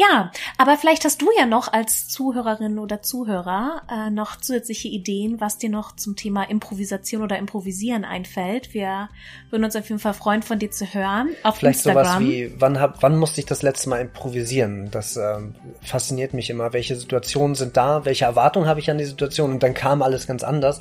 Ja, 0.00 0.32
aber 0.56 0.78
vielleicht 0.78 1.04
hast 1.04 1.20
du 1.20 1.28
ja 1.36 1.44
noch 1.44 1.70
als 1.70 2.08
Zuhörerin 2.08 2.78
oder 2.78 3.02
Zuhörer 3.02 3.82
äh, 3.90 4.08
noch 4.08 4.36
zusätzliche 4.36 4.88
Ideen, 4.88 5.42
was 5.42 5.58
dir 5.58 5.68
noch 5.68 5.94
zum 5.94 6.16
Thema 6.16 6.44
Improvisation 6.44 7.22
oder 7.22 7.36
Improvisieren 7.36 8.06
einfällt. 8.06 8.72
Wir 8.72 9.10
würden 9.50 9.64
uns 9.64 9.76
auf 9.76 9.86
jeden 9.90 9.98
Fall 9.98 10.14
freuen, 10.14 10.42
von 10.42 10.58
dir 10.58 10.70
zu 10.70 10.86
hören. 10.86 11.28
Auf 11.42 11.56
vielleicht 11.56 11.84
Instagram. 11.84 12.06
sowas 12.06 12.20
wie, 12.20 12.54
wann, 12.58 12.80
hab, 12.80 13.02
wann 13.02 13.18
musste 13.18 13.42
ich 13.42 13.46
das 13.46 13.60
letzte 13.60 13.90
Mal 13.90 14.00
improvisieren? 14.00 14.90
Das 14.90 15.18
ähm, 15.18 15.54
fasziniert 15.82 16.32
mich 16.32 16.48
immer. 16.48 16.72
Welche 16.72 16.96
Situationen 16.96 17.54
sind 17.54 17.76
da? 17.76 18.06
Welche 18.06 18.24
Erwartungen 18.24 18.66
habe 18.66 18.80
ich 18.80 18.90
an 18.90 18.96
die 18.96 19.04
Situation? 19.04 19.50
Und 19.50 19.62
dann 19.62 19.74
kam 19.74 20.00
alles 20.00 20.26
ganz 20.26 20.42
anders. 20.42 20.78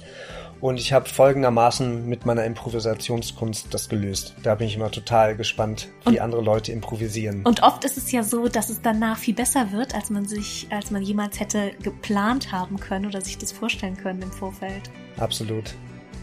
Und 0.61 0.77
ich 0.79 0.91
habe 0.91 1.07
folgendermaßen 1.07 2.07
mit 2.07 2.25
meiner 2.25 2.43
Improvisationskunst 2.43 3.73
das 3.73 3.87
gelöst. 3.87 4.35
Da 4.43 4.55
bin 4.55 4.67
ich 4.67 4.75
immer 4.75 4.91
total 4.91 5.35
gespannt, 5.37 5.87
wie 6.03 6.09
und, 6.09 6.19
andere 6.19 6.41
Leute 6.41 6.71
improvisieren. 6.73 7.43
Und 7.45 7.63
oft 7.63 7.85
ist 7.85 7.97
es 7.97 8.11
ja 8.11 8.23
so, 8.23 8.49
dass 8.49 8.69
es 8.69 8.81
danach 8.81 9.17
viel 9.17 9.33
besser 9.33 9.71
wird, 9.71 9.95
als 9.95 10.09
man 10.09 10.25
sich, 10.25 10.67
als 10.69 10.91
man 10.91 11.01
jemals 11.01 11.39
hätte 11.39 11.71
geplant 11.81 12.51
haben 12.51 12.79
können 12.79 13.05
oder 13.05 13.21
sich 13.21 13.37
das 13.37 13.53
vorstellen 13.53 13.95
können 13.95 14.21
im 14.21 14.31
Vorfeld. 14.31 14.89
Absolut. 15.17 15.75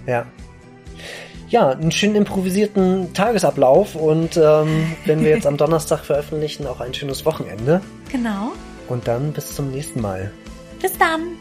Ja. 0.06 0.26
Ja, 1.48 1.70
einen 1.70 1.92
schönen 1.92 2.16
improvisierten 2.16 3.14
Tagesablauf 3.14 3.94
und 3.94 4.36
ähm, 4.36 4.96
wenn 5.04 5.22
wir 5.22 5.30
jetzt 5.30 5.46
am 5.46 5.56
Donnerstag 5.56 6.04
veröffentlichen, 6.04 6.66
auch 6.66 6.80
ein 6.80 6.92
schönes 6.92 7.24
Wochenende. 7.24 7.80
Genau. 8.10 8.52
Und 8.88 9.06
dann 9.08 9.32
bis 9.32 9.54
zum 9.54 9.70
nächsten 9.70 10.00
Mal. 10.00 10.32
Bis 10.80 10.96
dann. 10.98 11.36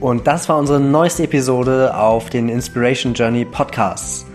Und 0.00 0.26
das 0.26 0.48
war 0.48 0.58
unsere 0.58 0.80
neueste 0.80 1.24
Episode 1.24 1.96
auf 1.96 2.30
den 2.30 2.48
Inspiration 2.48 3.14
Journey 3.14 3.44
Podcasts. 3.44 4.26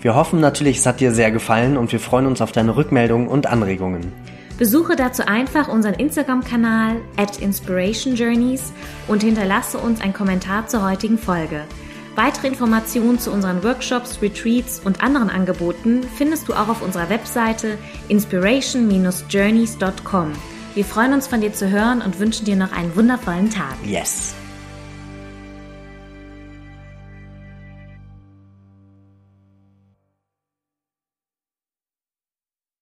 Wir 0.00 0.14
hoffen 0.14 0.40
natürlich, 0.40 0.78
es 0.78 0.86
hat 0.86 1.00
dir 1.00 1.12
sehr 1.12 1.30
gefallen 1.30 1.76
und 1.76 1.92
wir 1.92 2.00
freuen 2.00 2.26
uns 2.26 2.42
auf 2.42 2.52
deine 2.52 2.76
Rückmeldungen 2.76 3.26
und 3.26 3.46
Anregungen. 3.46 4.12
Besuche 4.58 4.96
dazu 4.96 5.26
einfach 5.26 5.68
unseren 5.68 5.94
Instagram-Kanal 5.94 6.96
at 7.16 7.40
Inspiration 7.40 8.14
Journeys 8.14 8.72
und 9.08 9.22
hinterlasse 9.22 9.78
uns 9.78 10.00
einen 10.00 10.12
Kommentar 10.12 10.66
zur 10.66 10.88
heutigen 10.88 11.18
Folge. 11.18 11.62
Weitere 12.16 12.48
Informationen 12.48 13.18
zu 13.18 13.32
unseren 13.32 13.64
Workshops, 13.64 14.20
Retreats 14.22 14.80
und 14.84 15.02
anderen 15.02 15.30
Angeboten 15.30 16.02
findest 16.16 16.46
du 16.48 16.54
auch 16.54 16.68
auf 16.68 16.82
unserer 16.82 17.08
Webseite 17.08 17.78
inspiration-journeys.com. 18.08 20.32
Wir 20.74 20.84
freuen 20.84 21.14
uns 21.14 21.26
von 21.26 21.40
dir 21.40 21.52
zu 21.52 21.70
hören 21.70 22.02
und 22.02 22.20
wünschen 22.20 22.44
dir 22.44 22.54
noch 22.56 22.70
einen 22.72 22.94
wundervollen 22.94 23.50
Tag. 23.50 23.74
Yes! 23.84 24.33